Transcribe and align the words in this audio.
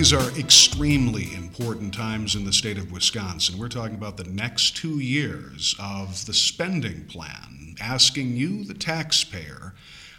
These 0.00 0.14
are 0.14 0.30
extremely 0.38 1.34
important 1.34 1.92
times 1.92 2.34
in 2.34 2.46
the 2.46 2.54
state 2.54 2.78
of 2.78 2.90
Wisconsin. 2.90 3.58
We're 3.58 3.68
talking 3.68 3.96
about 3.96 4.16
the 4.16 4.24
next 4.24 4.74
two 4.74 4.98
years 4.98 5.74
of 5.78 6.24
the 6.24 6.32
spending 6.32 7.04
plan, 7.04 7.74
asking 7.78 8.34
you, 8.34 8.64
the 8.64 8.72
taxpayer, 8.72 9.74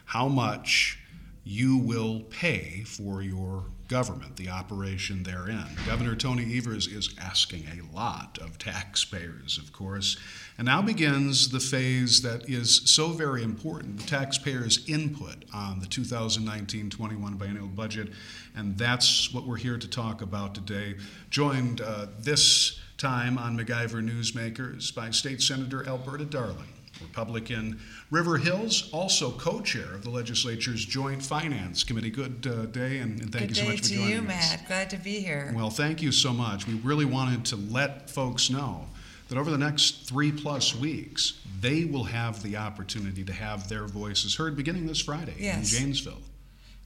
how 0.05 0.27
much 0.27 0.99
you 1.43 1.77
will 1.77 2.21
pay 2.29 2.83
for 2.85 3.21
your 3.21 3.65
government, 3.87 4.37
the 4.37 4.47
operation 4.47 5.23
therein. 5.23 5.67
Governor 5.85 6.15
Tony 6.15 6.57
Evers 6.57 6.87
is 6.87 7.13
asking 7.19 7.65
a 7.65 7.95
lot 7.95 8.37
of 8.39 8.57
taxpayers, 8.57 9.57
of 9.57 9.73
course. 9.73 10.17
And 10.57 10.67
now 10.67 10.81
begins 10.81 11.49
the 11.49 11.59
phase 11.59 12.21
that 12.21 12.47
is 12.47 12.89
so 12.89 13.09
very 13.09 13.43
important 13.43 13.97
the 13.97 14.07
taxpayers' 14.07 14.87
input 14.87 15.43
on 15.53 15.79
the 15.79 15.87
2019 15.87 16.89
21 16.89 17.33
biennial 17.35 17.67
budget. 17.67 18.09
And 18.55 18.77
that's 18.77 19.33
what 19.33 19.45
we're 19.45 19.57
here 19.57 19.77
to 19.77 19.87
talk 19.89 20.21
about 20.21 20.55
today. 20.55 20.95
Joined 21.29 21.81
uh, 21.81 22.07
this 22.19 22.79
time 22.97 23.37
on 23.37 23.57
MacIver 23.57 24.01
Newsmakers 24.07 24.93
by 24.93 25.09
State 25.09 25.41
Senator 25.41 25.85
Alberta 25.87 26.25
Darling. 26.25 26.69
Republican. 27.01 27.79
River 28.09 28.37
Hills, 28.37 28.89
also 28.91 29.31
co-chair 29.31 29.93
of 29.93 30.03
the 30.03 30.09
legislature's 30.09 30.83
Joint 30.85 31.23
Finance 31.23 31.83
Committee. 31.83 32.09
Good 32.09 32.47
uh, 32.47 32.65
day, 32.65 32.99
and, 32.99 33.19
and 33.21 33.31
thank 33.31 33.49
Good 33.49 33.57
you 33.57 33.63
so 33.63 33.69
much 33.69 33.81
day 33.81 33.81
for 33.81 33.83
to 33.89 33.95
joining 33.95 34.09
you, 34.09 34.19
us. 34.21 34.27
Matt. 34.27 34.67
Glad 34.67 34.89
to 34.91 34.97
be 34.97 35.19
here. 35.19 35.53
Well, 35.55 35.69
thank 35.69 36.01
you 36.01 36.11
so 36.11 36.33
much. 36.33 36.67
We 36.67 36.75
really 36.75 37.05
wanted 37.05 37.45
to 37.45 37.55
let 37.55 38.09
folks 38.09 38.49
know 38.49 38.85
that 39.29 39.37
over 39.37 39.49
the 39.49 39.57
next 39.57 40.07
three 40.07 40.31
plus 40.31 40.75
weeks, 40.75 41.39
they 41.61 41.85
will 41.85 42.03
have 42.03 42.43
the 42.43 42.57
opportunity 42.57 43.23
to 43.23 43.31
have 43.33 43.69
their 43.69 43.85
voices 43.85 44.35
heard 44.35 44.55
beginning 44.57 44.87
this 44.87 44.99
Friday 45.01 45.35
Yes. 45.39 45.71
in 45.71 45.79
Janesville. 45.79 46.21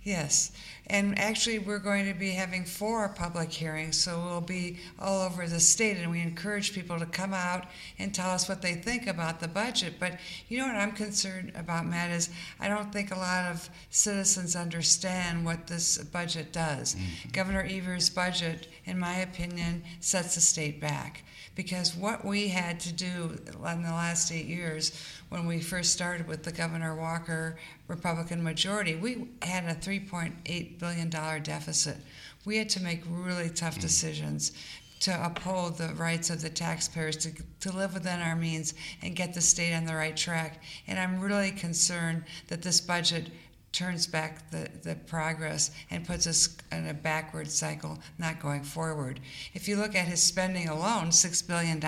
Yes, 0.06 0.52
and 0.86 1.18
actually, 1.18 1.58
we're 1.58 1.80
going 1.80 2.06
to 2.06 2.14
be 2.14 2.30
having 2.30 2.64
four 2.64 3.10
public 3.10 3.52
hearings, 3.52 3.98
so 3.98 4.22
we'll 4.24 4.40
be 4.40 4.78
all 5.00 5.24
over 5.24 5.48
the 5.48 5.60
state, 5.60 5.98
and 5.98 6.12
we 6.12 6.22
encourage 6.22 6.74
people 6.74 7.00
to 7.00 7.08
come 7.08 7.34
out 7.34 7.66
and 7.98 8.14
tell 8.14 8.30
us 8.30 8.48
what 8.48 8.62
they 8.62 8.76
think 8.76 9.08
about 9.08 9.40
the 9.40 9.48
budget. 9.48 9.96
But 10.00 10.20
you 10.48 10.60
know 10.60 10.68
what 10.68 10.76
I'm 10.76 10.92
concerned 10.92 11.54
about, 11.56 11.88
Matt, 11.88 12.12
is 12.12 12.30
I 12.60 12.68
don't 12.68 12.94
think 12.94 13.10
a 13.10 13.18
lot 13.18 13.52
of 13.52 13.68
citizens 13.90 14.56
understand 14.56 15.44
what 15.44 15.66
this 15.66 15.98
budget 15.98 16.54
does. 16.54 16.94
Mm-hmm. 16.94 17.30
Governor 17.32 17.68
Evers' 17.68 18.12
budget, 18.12 18.68
in 18.86 19.00
my 19.00 19.16
opinion, 19.16 19.84
sets 20.02 20.36
the 20.36 20.42
state 20.42 20.80
back. 20.80 21.24
Because 21.56 21.96
what 21.96 22.26
we 22.26 22.50
had 22.50 22.80
to 22.82 22.92
do 22.92 23.38
in 23.46 23.82
the 23.82 23.92
last 23.92 24.32
eight 24.32 24.46
years, 24.46 24.92
when 25.30 25.48
we 25.48 25.62
first 25.62 25.94
started 25.94 26.28
with 26.28 26.44
the 26.44 26.52
Governor 26.52 26.96
Walker 26.96 27.58
Republican 27.88 28.44
majority, 28.44 28.96
we 28.96 29.30
had 29.42 29.66
a 29.66 29.76
$3.8 29.76 30.80
billion 30.80 31.10
deficit. 31.10 31.98
We 32.46 32.58
had 32.58 32.70
to 32.70 32.82
make 32.82 33.04
really 33.10 33.50
tough 33.50 33.78
mm. 33.78 33.82
decisions 33.82 34.54
to 35.02 35.26
uphold 35.26 35.78
the 35.78 35.94
rights 35.96 36.30
of 36.30 36.42
the 36.42 36.50
taxpayers 36.50 37.18
to, 37.18 37.32
to 37.60 37.72
live 37.72 37.94
within 37.94 38.20
our 38.22 38.36
means 38.36 38.74
and 39.02 39.16
get 39.16 39.34
the 39.34 39.42
state 39.42 39.74
on 39.74 39.86
the 39.86 39.96
right 39.96 40.16
track. 40.16 40.64
And 40.88 40.98
I'm 40.98 41.20
really 41.20 41.52
concerned 41.52 42.24
that 42.48 42.62
this 42.62 42.82
budget 42.82 43.30
turns 43.76 44.08
back 44.08 44.50
the, 44.52 44.70
the 44.84 44.96
progress 44.96 45.72
and 45.92 46.08
puts 46.08 46.26
us 46.28 46.58
in 46.72 46.88
a 46.88 46.94
backward 46.94 47.52
cycle, 47.52 48.00
not 48.18 48.40
going 48.40 48.64
forward. 48.64 49.20
If 49.54 49.68
you 49.68 49.76
look 49.76 49.96
at 49.96 50.08
his 50.08 50.24
spending 50.24 50.70
alone, 50.70 51.10
$6 51.10 51.48
billion. 51.48 51.82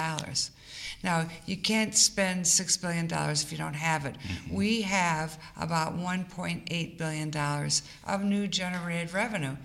Now, 1.03 1.27
you 1.45 1.55
can't 1.55 1.95
spend 1.95 2.43
$6 2.43 2.81
billion 2.81 3.07
if 3.31 3.51
you 3.51 3.57
don't 3.57 3.73
have 3.73 4.05
it. 4.05 4.17
Mm-hmm. 4.19 4.55
We 4.55 4.81
have 4.81 5.39
about 5.55 5.97
$1.8 5.97 6.97
billion 6.97 7.71
of 8.05 8.23
new 8.23 8.47
generated 8.47 9.13
revenue. 9.13 9.55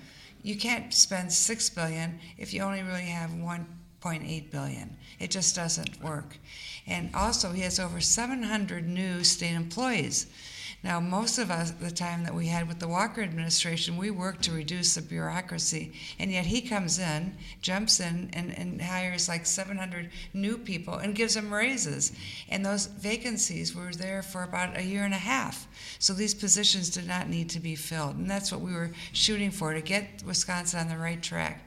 You 0.42 0.56
can't 0.56 0.94
spend 0.94 1.32
6 1.32 1.70
billion 1.70 2.20
if 2.38 2.54
you 2.54 2.62
only 2.62 2.82
really 2.82 3.02
have 3.02 3.30
1.8 3.30 4.50
billion. 4.50 4.96
It 5.18 5.30
just 5.30 5.56
doesn't 5.56 6.02
work. 6.02 6.36
And 6.86 7.10
also, 7.14 7.50
he 7.50 7.62
has 7.62 7.80
over 7.80 8.00
700 8.00 8.88
new 8.88 9.24
state 9.24 9.54
employees. 9.54 10.26
Now, 10.84 10.98
most 10.98 11.38
of 11.38 11.50
us, 11.50 11.70
the 11.70 11.92
time 11.92 12.24
that 12.24 12.34
we 12.34 12.48
had 12.48 12.66
with 12.66 12.80
the 12.80 12.88
Walker 12.88 13.22
administration, 13.22 13.96
we 13.96 14.10
worked 14.10 14.42
to 14.42 14.52
reduce 14.52 14.94
the 14.94 15.02
bureaucracy, 15.02 15.92
and 16.18 16.32
yet 16.32 16.46
he 16.46 16.60
comes 16.60 16.98
in, 16.98 17.36
jumps 17.60 18.00
in, 18.00 18.30
and, 18.32 18.56
and 18.58 18.82
hires 18.82 19.28
like 19.28 19.46
700 19.46 20.10
new 20.34 20.58
people 20.58 20.94
and 20.94 21.14
gives 21.14 21.34
them 21.34 21.54
raises. 21.54 22.10
And 22.48 22.66
those 22.66 22.86
vacancies 22.86 23.76
were 23.76 23.92
there 23.92 24.22
for 24.22 24.42
about 24.42 24.76
a 24.76 24.82
year 24.82 25.04
and 25.04 25.14
a 25.14 25.18
half. 25.18 25.68
So 26.00 26.14
these 26.14 26.34
positions 26.34 26.90
did 26.90 27.06
not 27.06 27.28
need 27.28 27.48
to 27.50 27.60
be 27.60 27.76
filled, 27.76 28.16
and 28.16 28.28
that's 28.28 28.50
what 28.50 28.60
we 28.60 28.72
were 28.72 28.90
shooting 29.12 29.52
for 29.52 29.74
to 29.74 29.80
get 29.80 30.24
Wisconsin 30.26 30.80
on 30.80 30.88
the 30.88 30.98
right 30.98 31.22
track 31.22 31.62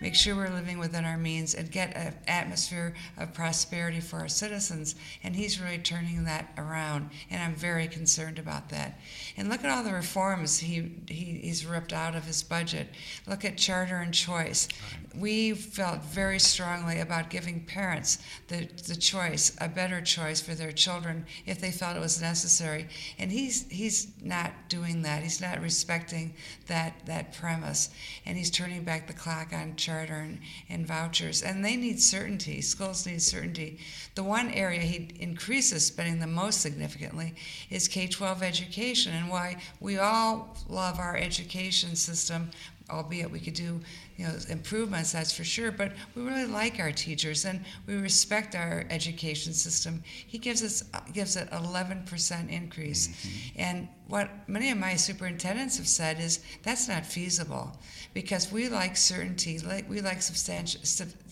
make 0.00 0.14
sure 0.14 0.36
we're 0.36 0.48
living 0.48 0.78
within 0.78 1.04
our 1.04 1.18
means, 1.18 1.54
and 1.54 1.70
get 1.70 1.96
an 1.96 2.14
atmosphere 2.26 2.94
of 3.16 3.34
prosperity 3.34 4.00
for 4.00 4.20
our 4.20 4.28
citizens. 4.28 4.94
And 5.22 5.34
he's 5.34 5.60
really 5.60 5.78
turning 5.78 6.24
that 6.24 6.52
around, 6.56 7.10
and 7.30 7.42
I'm 7.42 7.54
very 7.54 7.88
concerned 7.88 8.38
about 8.38 8.68
that. 8.70 8.98
And 9.36 9.48
look 9.48 9.64
at 9.64 9.70
all 9.70 9.82
the 9.82 9.92
reforms 9.92 10.58
he, 10.58 10.92
he 11.08 11.40
he's 11.42 11.66
ripped 11.66 11.92
out 11.92 12.14
of 12.14 12.24
his 12.24 12.42
budget. 12.42 12.88
Look 13.26 13.44
at 13.44 13.56
charter 13.56 13.96
and 13.96 14.14
choice. 14.14 14.68
We 15.16 15.52
felt 15.52 16.04
very 16.04 16.38
strongly 16.38 17.00
about 17.00 17.30
giving 17.30 17.64
parents 17.64 18.18
the, 18.48 18.68
the 18.86 18.94
choice, 18.94 19.56
a 19.60 19.68
better 19.68 20.00
choice 20.00 20.40
for 20.40 20.54
their 20.54 20.72
children 20.72 21.26
if 21.44 21.60
they 21.60 21.72
felt 21.72 21.96
it 21.96 22.00
was 22.00 22.20
necessary. 22.20 22.86
And 23.18 23.32
he's 23.32 23.68
he's 23.68 24.08
not 24.22 24.52
doing 24.68 25.02
that. 25.02 25.22
He's 25.22 25.40
not 25.40 25.60
respecting 25.60 26.34
that 26.68 26.94
that 27.06 27.34
premise, 27.34 27.90
and 28.24 28.38
he's 28.38 28.50
turning 28.50 28.84
back 28.84 29.08
the 29.08 29.12
clock 29.12 29.52
on 29.52 29.74
charter 29.74 29.87
and, 29.90 30.38
and 30.68 30.86
vouchers. 30.86 31.42
And 31.42 31.64
they 31.64 31.76
need 31.76 32.00
certainty. 32.00 32.60
Schools 32.60 33.06
need 33.06 33.22
certainty. 33.22 33.78
The 34.14 34.22
one 34.22 34.50
area 34.50 34.80
he 34.80 35.08
increases 35.18 35.86
spending 35.86 36.20
the 36.20 36.26
most 36.26 36.60
significantly 36.60 37.34
is 37.70 37.88
K-12 37.88 38.42
education, 38.42 39.14
and 39.14 39.28
why 39.28 39.56
we 39.80 39.98
all 39.98 40.56
love 40.68 40.98
our 40.98 41.16
education 41.16 41.96
system 41.96 42.50
albeit 42.90 43.30
we 43.30 43.40
could 43.40 43.54
do 43.54 43.80
you 44.18 44.26
know 44.26 44.34
improvements 44.50 45.12
that's 45.12 45.32
for 45.32 45.44
sure 45.44 45.70
but 45.70 45.92
we 46.14 46.22
really 46.22 46.44
like 46.44 46.80
our 46.80 46.90
teachers 46.90 47.44
and 47.44 47.64
we 47.86 47.94
respect 47.96 48.54
our 48.54 48.84
education 48.90 49.52
system. 49.54 50.02
He 50.26 50.38
gives 50.38 50.62
us 50.62 50.82
gives 51.12 51.36
it 51.36 51.48
11% 51.50 52.50
increase. 52.50 53.08
Mm-hmm. 53.08 53.60
And 53.60 53.88
what 54.08 54.28
many 54.48 54.70
of 54.70 54.78
my 54.78 54.96
superintendents 54.96 55.78
have 55.78 55.88
said 55.88 56.18
is 56.20 56.40
that's 56.62 56.88
not 56.88 57.06
feasible 57.06 57.78
because 58.12 58.50
we 58.50 58.68
like 58.68 58.96
certainty 58.96 59.58
like 59.60 59.88
we 59.88 60.00
like 60.00 60.20
substantial 60.20 60.80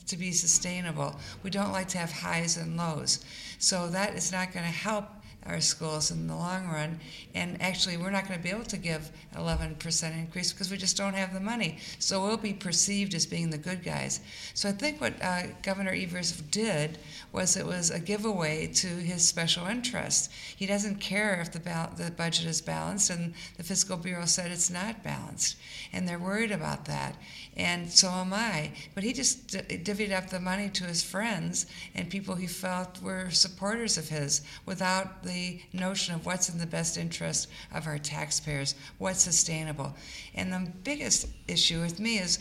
to 0.06 0.16
be 0.16 0.30
sustainable. 0.30 1.16
We 1.42 1.50
don't 1.50 1.72
like 1.72 1.88
to 1.88 1.98
have 1.98 2.12
highs 2.12 2.56
and 2.56 2.76
lows. 2.76 3.24
So 3.58 3.88
that 3.88 4.14
is 4.14 4.30
not 4.30 4.52
going 4.52 4.64
to 4.64 4.70
help 4.70 5.06
our 5.48 5.60
schools 5.60 6.10
in 6.10 6.26
the 6.26 6.34
long 6.34 6.68
run. 6.68 7.00
And 7.34 7.60
actually, 7.60 7.96
we're 7.96 8.10
not 8.10 8.26
going 8.26 8.38
to 8.38 8.42
be 8.42 8.50
able 8.50 8.64
to 8.64 8.76
give 8.76 9.10
11% 9.34 10.18
increase 10.18 10.52
because 10.52 10.70
we 10.70 10.76
just 10.76 10.96
don't 10.96 11.14
have 11.14 11.32
the 11.32 11.40
money. 11.40 11.78
So 11.98 12.22
we'll 12.22 12.36
be 12.36 12.52
perceived 12.52 13.14
as 13.14 13.26
being 13.26 13.50
the 13.50 13.58
good 13.58 13.84
guys. 13.84 14.20
So 14.54 14.68
I 14.68 14.72
think 14.72 15.00
what 15.00 15.14
uh, 15.22 15.42
Governor 15.62 15.92
Evers 15.92 16.32
did 16.32 16.98
was 17.32 17.56
it 17.56 17.66
was 17.66 17.90
a 17.90 18.00
giveaway 18.00 18.66
to 18.68 18.86
his 18.86 19.26
special 19.26 19.66
interests. 19.66 20.28
He 20.56 20.66
doesn't 20.66 20.96
care 20.96 21.40
if 21.40 21.52
the, 21.52 21.60
bal- 21.60 21.92
the 21.96 22.10
budget 22.10 22.46
is 22.46 22.60
balanced, 22.60 23.10
and 23.10 23.34
the 23.56 23.62
Fiscal 23.62 23.96
Bureau 23.96 24.26
said 24.26 24.50
it's 24.50 24.70
not 24.70 25.02
balanced. 25.02 25.56
And 25.92 26.08
they're 26.08 26.18
worried 26.18 26.52
about 26.52 26.86
that. 26.86 27.16
And 27.56 27.90
so 27.90 28.08
am 28.10 28.32
I. 28.32 28.72
But 28.94 29.04
he 29.04 29.12
just 29.12 29.48
d- 29.48 29.78
divvied 29.78 30.12
up 30.12 30.28
the 30.28 30.40
money 30.40 30.68
to 30.70 30.84
his 30.84 31.02
friends 31.02 31.66
and 31.94 32.10
people 32.10 32.34
he 32.34 32.46
felt 32.46 33.02
were 33.02 33.30
supporters 33.30 33.96
of 33.96 34.08
his 34.08 34.42
without 34.66 35.22
the 35.22 35.32
notion 35.72 36.14
of 36.14 36.26
what's 36.26 36.48
in 36.48 36.58
the 36.58 36.66
best 36.66 36.96
interest 36.96 37.48
of 37.74 37.86
our 37.86 37.98
taxpayers, 37.98 38.74
what's 38.98 39.22
sustainable. 39.22 39.94
And 40.34 40.52
the 40.52 40.70
biggest 40.84 41.28
issue 41.48 41.80
with 41.80 41.98
me 42.00 42.18
is 42.18 42.38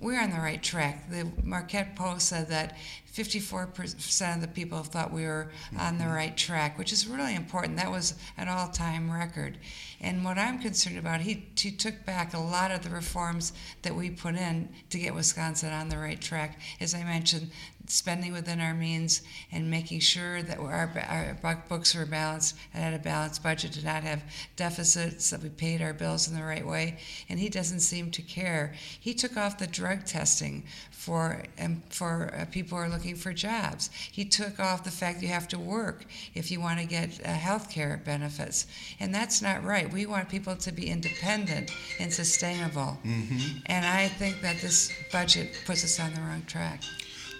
we're 0.00 0.20
on 0.20 0.30
the 0.30 0.38
right 0.38 0.62
track. 0.62 1.10
The 1.10 1.26
Marquette 1.42 1.94
poll 1.96 2.18
said 2.18 2.48
that 2.48 2.76
54% 3.16 4.34
of 4.34 4.40
the 4.42 4.48
people 4.48 4.82
thought 4.82 5.10
we 5.10 5.24
were 5.24 5.50
on 5.78 5.96
the 5.96 6.04
mm-hmm. 6.04 6.12
right 6.12 6.36
track, 6.36 6.76
which 6.76 6.92
is 6.92 7.06
really 7.06 7.34
important. 7.34 7.78
That 7.78 7.90
was 7.90 8.14
an 8.36 8.48
all 8.48 8.68
time 8.68 9.10
record. 9.10 9.56
And 10.02 10.22
what 10.22 10.36
I'm 10.36 10.58
concerned 10.58 10.98
about, 10.98 11.22
he, 11.22 11.46
he 11.56 11.70
took 11.70 12.04
back 12.04 12.34
a 12.34 12.38
lot 12.38 12.70
of 12.70 12.82
the 12.82 12.90
reforms 12.90 13.54
that 13.82 13.94
we 13.94 14.10
put 14.10 14.34
in 14.34 14.68
to 14.90 14.98
get 14.98 15.14
Wisconsin 15.14 15.72
on 15.72 15.88
the 15.88 15.96
right 15.96 16.20
track. 16.20 16.60
As 16.78 16.94
I 16.94 17.02
mentioned, 17.04 17.50
spending 17.86 18.32
within 18.32 18.60
our 18.60 18.74
means 18.74 19.22
and 19.52 19.70
making 19.70 20.00
sure 20.00 20.42
that 20.42 20.58
our, 20.58 21.36
our 21.42 21.64
books 21.68 21.94
were 21.94 22.06
balanced 22.06 22.56
and 22.74 22.82
had 22.82 22.94
a 22.94 22.98
balanced 22.98 23.42
budget, 23.42 23.72
did 23.72 23.84
not 23.84 24.02
have 24.02 24.22
deficits, 24.56 25.30
that 25.30 25.42
we 25.42 25.48
paid 25.48 25.82
our 25.82 25.92
bills 25.92 26.28
in 26.28 26.34
the 26.34 26.42
right 26.42 26.66
way. 26.66 26.98
And 27.28 27.38
he 27.38 27.48
doesn't 27.48 27.80
seem 27.80 28.10
to 28.12 28.22
care. 28.22 28.74
He 29.00 29.14
took 29.14 29.36
off 29.36 29.58
the 29.58 29.66
drug 29.66 30.04
testing 30.04 30.64
for 30.90 31.42
um, 31.60 31.82
for 31.88 32.34
uh, 32.34 32.46
people 32.50 32.76
who 32.76 32.84
are 32.84 32.88
looking 32.88 33.14
for 33.14 33.32
jobs. 33.32 33.90
He 34.10 34.24
took 34.24 34.58
off 34.58 34.82
the 34.82 34.90
fact 34.90 35.22
you 35.22 35.28
have 35.28 35.46
to 35.48 35.58
work 35.58 36.04
if 36.34 36.50
you 36.50 36.60
want 36.60 36.80
to 36.80 36.86
get 36.86 37.20
uh, 37.24 37.28
health 37.28 37.70
care 37.70 38.00
benefits, 38.04 38.66
and 38.98 39.14
that's 39.14 39.40
not 39.40 39.62
right. 39.62 39.92
We 39.92 40.06
want 40.06 40.28
people 40.28 40.56
to 40.56 40.72
be 40.72 40.90
independent 40.90 41.70
and 42.00 42.12
sustainable, 42.12 42.98
mm-hmm. 43.04 43.58
and 43.66 43.86
I 43.86 44.08
think 44.08 44.40
that 44.42 44.60
this 44.60 44.92
budget 45.12 45.54
puts 45.64 45.84
us 45.84 46.00
on 46.00 46.12
the 46.14 46.20
wrong 46.20 46.42
track. 46.46 46.82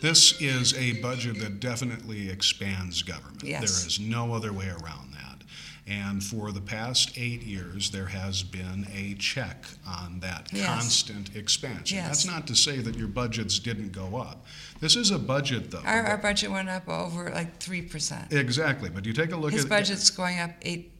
This 0.00 0.40
is 0.40 0.74
a 0.74 1.00
budget 1.00 1.38
that 1.40 1.60
definitely 1.60 2.28
expands 2.30 3.02
government. 3.02 3.42
Yes. 3.42 3.60
There 3.60 3.88
is 3.88 4.00
no 4.00 4.34
other 4.34 4.52
way 4.52 4.68
around 4.68 5.12
that. 5.12 5.42
And 5.88 6.22
for 6.22 6.50
the 6.50 6.60
past 6.60 7.16
eight 7.16 7.42
years, 7.42 7.90
there 7.90 8.06
has 8.06 8.42
been 8.42 8.88
a 8.92 9.14
check 9.14 9.64
on 9.86 10.18
that 10.18 10.48
yes. 10.52 10.66
constant 10.66 11.36
expansion. 11.36 11.98
Yes. 11.98 12.08
That's 12.08 12.26
not 12.26 12.46
to 12.48 12.56
say 12.56 12.78
that 12.78 12.96
your 12.96 13.06
budgets 13.06 13.60
didn't 13.60 13.92
go 13.92 14.16
up. 14.16 14.44
This 14.80 14.96
is 14.96 15.12
a 15.12 15.18
budget, 15.18 15.70
though. 15.70 15.82
Our, 15.84 16.02
our 16.02 16.18
budget 16.18 16.50
went 16.50 16.68
up 16.68 16.88
over 16.88 17.30
like 17.30 17.60
3%. 17.60 18.32
Exactly. 18.32 18.90
But 18.90 19.06
you 19.06 19.12
take 19.12 19.30
a 19.30 19.36
look 19.36 19.52
His 19.52 19.64
at. 19.64 19.70
His 19.70 19.78
budget's 19.78 20.10
going 20.10 20.40
up 20.40 20.50
8 20.62 20.90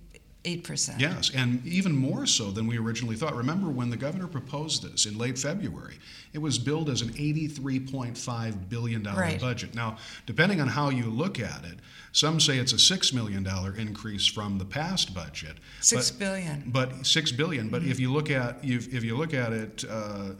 8%. 0.47 1.01
Yes, 1.01 1.31
and 1.35 1.65
even 1.67 1.95
more 1.95 2.25
so 2.25 2.53
than 2.53 2.69
we 2.69 2.79
originally 2.79 3.17
thought. 3.17 3.35
Remember 3.35 3.69
when 3.69 3.91
the 3.91 3.97
governor 3.97 4.29
proposed 4.29 4.83
this 4.83 5.05
in 5.05 5.19
late 5.19 5.37
February, 5.37 5.99
it 6.33 6.39
was 6.39 6.57
billed 6.59 6.89
as 6.89 7.03
an 7.03 7.09
$83.5 7.15 8.69
billion 8.69 9.03
right. 9.03 9.41
budget. 9.41 9.75
Now, 9.75 9.97
depending 10.25 10.61
on 10.61 10.69
how 10.69 10.91
you 10.91 11.07
look 11.07 11.41
at 11.41 11.65
it, 11.65 11.81
some 12.13 12.39
say 12.39 12.59
it's 12.59 12.73
a 12.73 12.77
$6 12.77 13.13
million 13.13 13.47
increase 13.77 14.27
from 14.27 14.59
the 14.59 14.65
past 14.65 15.13
budget. 15.13 15.57
Six 15.81 16.11
but, 16.13 16.19
billion. 16.19 16.65
But 16.67 17.07
six 17.07 17.33
billion. 17.33 17.69
But 17.69 17.83
mm-hmm. 17.83 17.91
if 17.91 18.01
you 18.01 18.13
look 18.13 18.31
at 18.31 18.59
if 18.63 19.05
you 19.05 19.17
look 19.17 19.35
at 19.35 19.53
it 19.53 19.85
uh, 19.89 20.31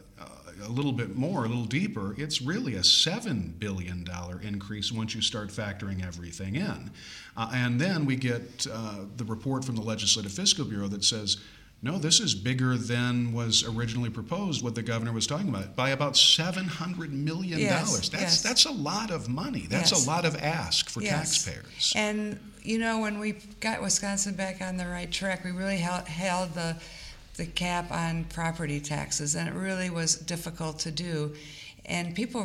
a 0.63 0.69
little 0.69 0.91
bit 0.91 1.15
more, 1.15 1.45
a 1.45 1.47
little 1.47 1.65
deeper, 1.65 2.15
it's 2.17 2.41
really 2.41 2.75
a 2.75 2.81
$7 2.81 3.59
billion 3.59 4.05
increase 4.41 4.91
once 4.91 5.15
you 5.15 5.21
start 5.21 5.49
factoring 5.49 6.05
everything 6.05 6.55
in. 6.55 6.91
Uh, 7.35 7.49
and 7.53 7.79
then 7.79 8.05
we 8.05 8.15
get 8.15 8.65
uh, 8.71 9.05
the 9.15 9.25
report 9.25 9.63
from 9.63 9.75
the 9.75 9.81
Legislative 9.81 10.31
Fiscal 10.31 10.65
Bureau 10.65 10.87
that 10.87 11.03
says, 11.03 11.37
no, 11.83 11.99
this 11.99 12.19
is 12.19 12.33
bigger 12.33 12.75
than 12.75 13.33
was 13.33 13.63
originally 13.63 14.09
proposed, 14.09 14.63
what 14.63 14.73
the 14.73 14.81
governor 14.81 15.11
was 15.11 15.27
talking 15.27 15.49
about, 15.49 15.75
by 15.75 15.91
about 15.91 16.13
$700 16.13 17.11
million. 17.11 17.59
Yes, 17.59 18.09
that's, 18.09 18.11
yes. 18.11 18.41
that's 18.41 18.65
a 18.65 18.71
lot 18.71 19.11
of 19.11 19.29
money. 19.29 19.67
That's 19.69 19.91
yes. 19.91 20.05
a 20.05 20.09
lot 20.09 20.25
of 20.25 20.35
ask 20.37 20.89
for 20.89 21.03
yes. 21.03 21.43
taxpayers. 21.45 21.93
And, 21.95 22.39
you 22.63 22.79
know, 22.79 22.99
when 22.99 23.19
we 23.19 23.33
got 23.59 23.83
Wisconsin 23.83 24.33
back 24.33 24.59
on 24.61 24.77
the 24.77 24.87
right 24.87 25.11
track, 25.11 25.43
we 25.43 25.51
really 25.51 25.77
held, 25.77 26.07
held 26.07 26.55
the 26.55 26.77
the 27.37 27.45
cap 27.45 27.91
on 27.91 28.25
property 28.25 28.79
taxes, 28.79 29.35
and 29.35 29.47
it 29.47 29.53
really 29.53 29.89
was 29.89 30.15
difficult 30.15 30.79
to 30.79 30.91
do. 30.91 31.35
And 31.85 32.13
people 32.15 32.43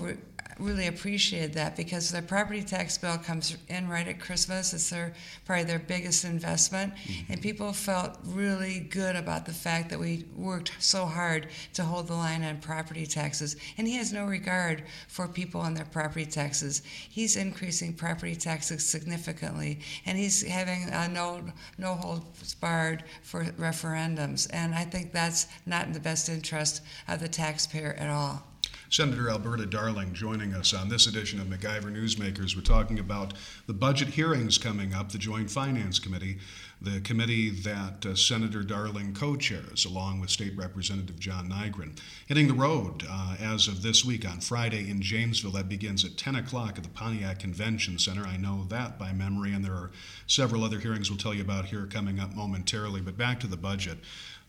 really 0.58 0.86
appreciated 0.86 1.54
that 1.54 1.76
because 1.76 2.10
their 2.10 2.22
property 2.22 2.62
tax 2.62 2.98
bill 2.98 3.18
comes 3.18 3.56
in 3.68 3.88
right 3.88 4.06
at 4.06 4.20
Christmas. 4.20 4.72
It's 4.72 4.90
their 4.90 5.12
probably 5.44 5.64
their 5.64 5.78
biggest 5.78 6.24
investment, 6.24 6.94
mm-hmm. 6.94 7.32
and 7.32 7.42
people 7.42 7.72
felt 7.72 8.18
really 8.24 8.80
good 8.80 9.16
about 9.16 9.46
the 9.46 9.52
fact 9.52 9.90
that 9.90 9.98
we 9.98 10.24
worked 10.36 10.72
so 10.78 11.06
hard 11.06 11.48
to 11.74 11.84
hold 11.84 12.08
the 12.08 12.14
line 12.14 12.44
on 12.44 12.58
property 12.58 13.06
taxes. 13.06 13.56
And 13.78 13.86
he 13.86 13.96
has 13.96 14.12
no 14.12 14.24
regard 14.24 14.84
for 15.08 15.26
people 15.28 15.62
and 15.62 15.76
their 15.76 15.84
property 15.86 16.26
taxes. 16.26 16.82
He's 16.84 17.36
increasing 17.36 17.92
property 17.92 18.34
taxes 18.34 18.86
significantly, 18.86 19.80
and 20.06 20.18
he's 20.18 20.46
having 20.46 20.88
a 20.90 21.08
no 21.08 21.42
no 21.78 21.94
holds 21.94 22.54
barred 22.54 23.04
for 23.22 23.44
referendums. 23.44 24.48
And 24.52 24.74
I 24.74 24.84
think 24.84 25.12
that's 25.12 25.46
not 25.66 25.86
in 25.86 25.92
the 25.92 26.00
best 26.00 26.28
interest 26.28 26.82
of 27.08 27.20
the 27.20 27.28
taxpayer 27.28 27.94
at 27.98 28.08
all. 28.08 28.44
Senator 28.92 29.30
Alberta 29.30 29.64
Darling 29.64 30.12
joining 30.12 30.52
us 30.52 30.74
on 30.74 30.90
this 30.90 31.06
edition 31.06 31.40
of 31.40 31.46
MacIver 31.46 31.84
Newsmakers. 31.84 32.54
We're 32.54 32.60
talking 32.60 32.98
about 32.98 33.32
the 33.66 33.72
budget 33.72 34.08
hearings 34.08 34.58
coming 34.58 34.92
up, 34.92 35.10
the 35.10 35.16
Joint 35.16 35.50
Finance 35.50 35.98
Committee, 35.98 36.36
the 36.78 37.00
committee 37.00 37.48
that 37.48 38.04
uh, 38.04 38.14
Senator 38.14 38.62
Darling 38.62 39.14
co 39.14 39.34
chairs, 39.34 39.86
along 39.86 40.20
with 40.20 40.28
State 40.28 40.54
Representative 40.58 41.18
John 41.18 41.48
Nygren. 41.48 41.98
Hitting 42.26 42.48
the 42.48 42.52
road 42.52 43.02
uh, 43.08 43.36
as 43.40 43.66
of 43.66 43.80
this 43.80 44.04
week 44.04 44.28
on 44.28 44.40
Friday 44.40 44.90
in 44.90 45.00
Janesville. 45.00 45.52
That 45.52 45.70
begins 45.70 46.04
at 46.04 46.18
10 46.18 46.36
o'clock 46.36 46.76
at 46.76 46.82
the 46.82 46.90
Pontiac 46.90 47.38
Convention 47.38 47.98
Center. 47.98 48.26
I 48.26 48.36
know 48.36 48.66
that 48.68 48.98
by 48.98 49.14
memory, 49.14 49.54
and 49.54 49.64
there 49.64 49.72
are 49.72 49.90
several 50.26 50.64
other 50.64 50.78
hearings 50.78 51.08
we'll 51.08 51.18
tell 51.18 51.32
you 51.32 51.40
about 51.40 51.64
here 51.64 51.86
coming 51.86 52.20
up 52.20 52.36
momentarily. 52.36 53.00
But 53.00 53.16
back 53.16 53.40
to 53.40 53.46
the 53.46 53.56
budget. 53.56 53.96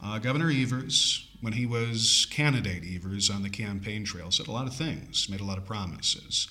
Uh, 0.04 0.19
Governor 0.19 0.51
Evers, 0.51 1.30
when 1.44 1.54
he 1.54 1.66
was 1.66 2.25
candidate 2.31 2.84
Evers 2.86 3.30
on 3.30 3.44
the 3.44 3.50
campaign 3.50 4.06
trail, 4.06 4.31
said 4.31 4.48
a 4.48 4.51
lot 4.51 4.66
of 4.66 4.74
things, 4.74 5.28
made 5.30 5.42
a 5.42 5.44
lot 5.44 5.57
of 5.57 5.66
promises. 5.66 6.48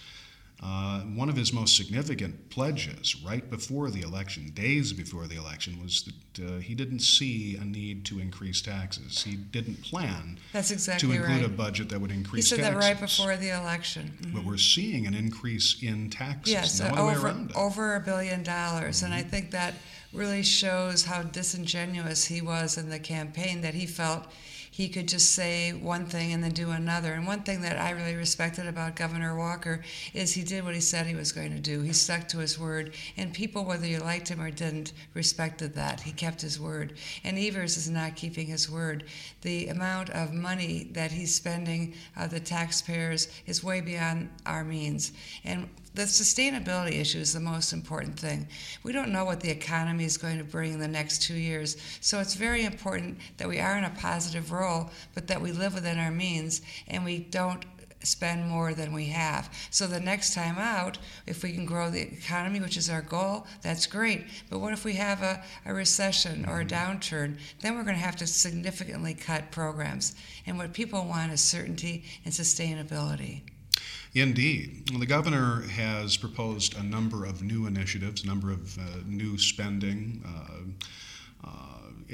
Uh, 0.63 1.01
one 1.01 1.31
of 1.31 1.35
his 1.35 1.51
most 1.51 1.77
significant 1.77 2.51
pledges 2.51 3.17
right 3.25 3.49
before 3.49 3.91
the 3.91 4.03
election, 4.03 4.51
days 4.51 4.93
before 4.93 5.27
the 5.27 5.35
election, 5.35 5.83
was 5.83 6.09
that 6.37 6.47
uh, 6.47 6.59
he 6.59 6.75
didn't 6.75 7.01
see 7.01 7.57
a 7.57 7.65
need 7.65 8.05
to 8.05 8.21
increase 8.21 8.61
taxes. 8.61 9.25
He 9.25 9.35
didn't 9.35 9.83
plan 9.83 10.39
That's 10.53 10.71
exactly 10.71 11.09
to 11.09 11.15
include 11.15 11.41
right. 11.41 11.47
a 11.47 11.49
budget 11.49 11.89
that 11.89 12.01
would 12.01 12.13
increase 12.13 12.51
taxes. 12.51 12.59
He 12.59 12.63
said 12.63 12.73
taxes. 12.75 12.89
that 12.89 12.95
right 12.95 13.01
before 13.01 13.37
the 13.39 13.61
election. 13.61 14.13
Mm-hmm. 14.21 14.37
But 14.37 14.45
we're 14.45 14.59
seeing 14.59 15.07
an 15.07 15.15
increase 15.15 15.83
in 15.83 16.11
taxes. 16.11 16.53
Yes, 16.53 16.81
no 16.81 16.95
over, 16.95 17.35
over 17.57 17.97
a 17.97 18.01
billion 18.01 18.43
dollars. 18.43 18.99
Mm-hmm. 18.99 19.07
And 19.07 19.15
I 19.15 19.23
think 19.23 19.53
that 19.53 19.75
really 20.13 20.43
shows 20.43 21.03
how 21.03 21.23
disingenuous 21.23 22.27
he 22.27 22.43
was 22.43 22.77
in 22.77 22.91
the 22.91 22.99
campaign 22.99 23.63
that 23.63 23.75
he 23.75 23.87
felt 23.87 24.27
he 24.73 24.89
could 24.89 25.07
just 25.07 25.33
say 25.33 25.71
one 25.71 26.07
thing 26.07 26.33
and 26.33 26.43
then 26.43 26.53
do 26.53 26.71
another. 26.71 27.13
And 27.13 27.27
one 27.27 27.43
thing 27.43 27.61
that 27.61 27.79
I 27.79 27.91
really 27.91 28.15
respected 28.15 28.67
about 28.67 28.97
Governor 28.97 29.37
Walker 29.37 29.83
is 30.15 30.33
he 30.33 30.43
did 30.43 30.65
what 30.65 30.75
he 30.75 30.81
said 30.81 31.07
he 31.07 31.15
was 31.15 31.31
going 31.31 31.53
to 31.53 31.61
do. 31.61 31.83
He 31.83 31.93
stuck 31.93 32.27
to 32.29 32.39
his 32.39 32.59
word, 32.59 32.95
and 33.19 33.35
people, 33.35 33.67
whether 33.67 33.87
you 33.87 33.99
liked 33.99 34.29
him 34.29 34.41
or 34.41 34.51
didn't, 34.51 34.95
respected 35.13 35.75
that. 35.75 36.01
He 36.01 36.11
kept 36.11 36.41
his 36.41 36.59
word. 36.59 36.95
And 37.23 37.39
Evers 37.39 37.77
is 37.77 37.91
not 37.91 38.17
keeping 38.17 38.47
his 38.47 38.71
word. 38.71 39.05
The 39.43 39.69
amount 39.69 40.09
of 40.09 40.33
money 40.33 40.89
that 40.93 41.13
he's 41.13 41.35
spending, 41.35 41.93
uh, 42.17 42.29
the 42.29 42.41
taxpayers, 42.41 43.29
is 43.45 43.63
way 43.63 43.83
beyond 43.83 44.31
our 44.47 44.65
means. 44.65 45.13
And 45.45 45.69
the 45.95 46.03
sustainability 46.03 46.99
issue 46.99 47.19
is 47.19 47.33
the 47.33 47.41
most 47.41 47.73
important 47.73 48.19
thing. 48.19 48.49
We 48.83 48.93
don't 48.93 49.13
know 49.13 49.25
what 49.25 49.41
the 49.41 49.51
economy 49.51 50.05
is 50.05 50.17
going 50.17 50.39
to 50.39 50.45
bring 50.45 50.73
in 50.73 50.79
the 50.79 50.89
next 50.89 51.23
two 51.23 51.35
years, 51.35 51.77
so 52.01 52.21
it's 52.21 52.35
very 52.35 52.65
important 52.65 53.19
that 53.37 53.49
we 53.49 53.61
are 53.61 53.77
in 53.77 53.85
a 53.85 53.91
positive 53.91 54.53
role, 54.53 54.91
but 55.15 55.27
that 55.27 55.43
we 55.43 55.53
live 55.53 55.75
within 55.75 55.99
our 55.99 56.11
means 56.11 56.63
and 56.89 57.05
we 57.05 57.19
don't 57.19 57.65
spend 58.05 58.49
more 58.49 58.75
than 58.75 58.93
we 58.93 59.07
have. 59.07 59.53
So 59.71 59.87
the 59.87 60.01
next 60.01 60.35
time 60.35 60.59
out, 60.59 60.99
if 61.27 61.43
we 61.43 61.53
can 61.53 61.65
grow 61.65 61.91
the 61.91 62.01
economy, 62.01 62.61
which 62.61 62.77
is 62.77 62.91
our 62.91 63.03
goal, 63.03 63.47
that's 63.63 63.87
great. 63.87 64.27
But 64.51 64.59
what 64.61 64.73
if 64.73 64.85
we 64.85 64.95
have 64.95 65.23
a, 65.23 65.43
a 65.67 65.75
recession 65.75 66.45
or 66.49 66.61
a 66.61 66.65
downturn? 66.65 67.39
Then 67.61 67.77
we're 67.77 67.85
going 67.85 67.97
to 67.97 68.03
have 68.03 68.17
to 68.17 68.27
significantly 68.27 69.15
cut 69.15 69.51
programs. 69.51 70.15
And 70.47 70.59
what 70.59 70.73
people 70.73 71.05
want 71.05 71.33
is 71.33 71.41
certainty 71.41 72.05
and 72.25 72.33
sustainability. 72.33 73.43
Indeed. 74.15 74.89
The 74.99 75.07
governor 75.07 75.63
has 75.63 76.17
proposed 76.17 76.77
a 76.77 76.83
number 76.83 77.25
of 77.25 77.43
new 77.43 77.67
initiatives, 77.67 78.25
a 78.25 78.27
number 78.27 78.51
of 78.51 78.79
uh, 78.79 78.83
new 79.07 79.39
spending. 79.39 80.23
Uh, 80.27 81.49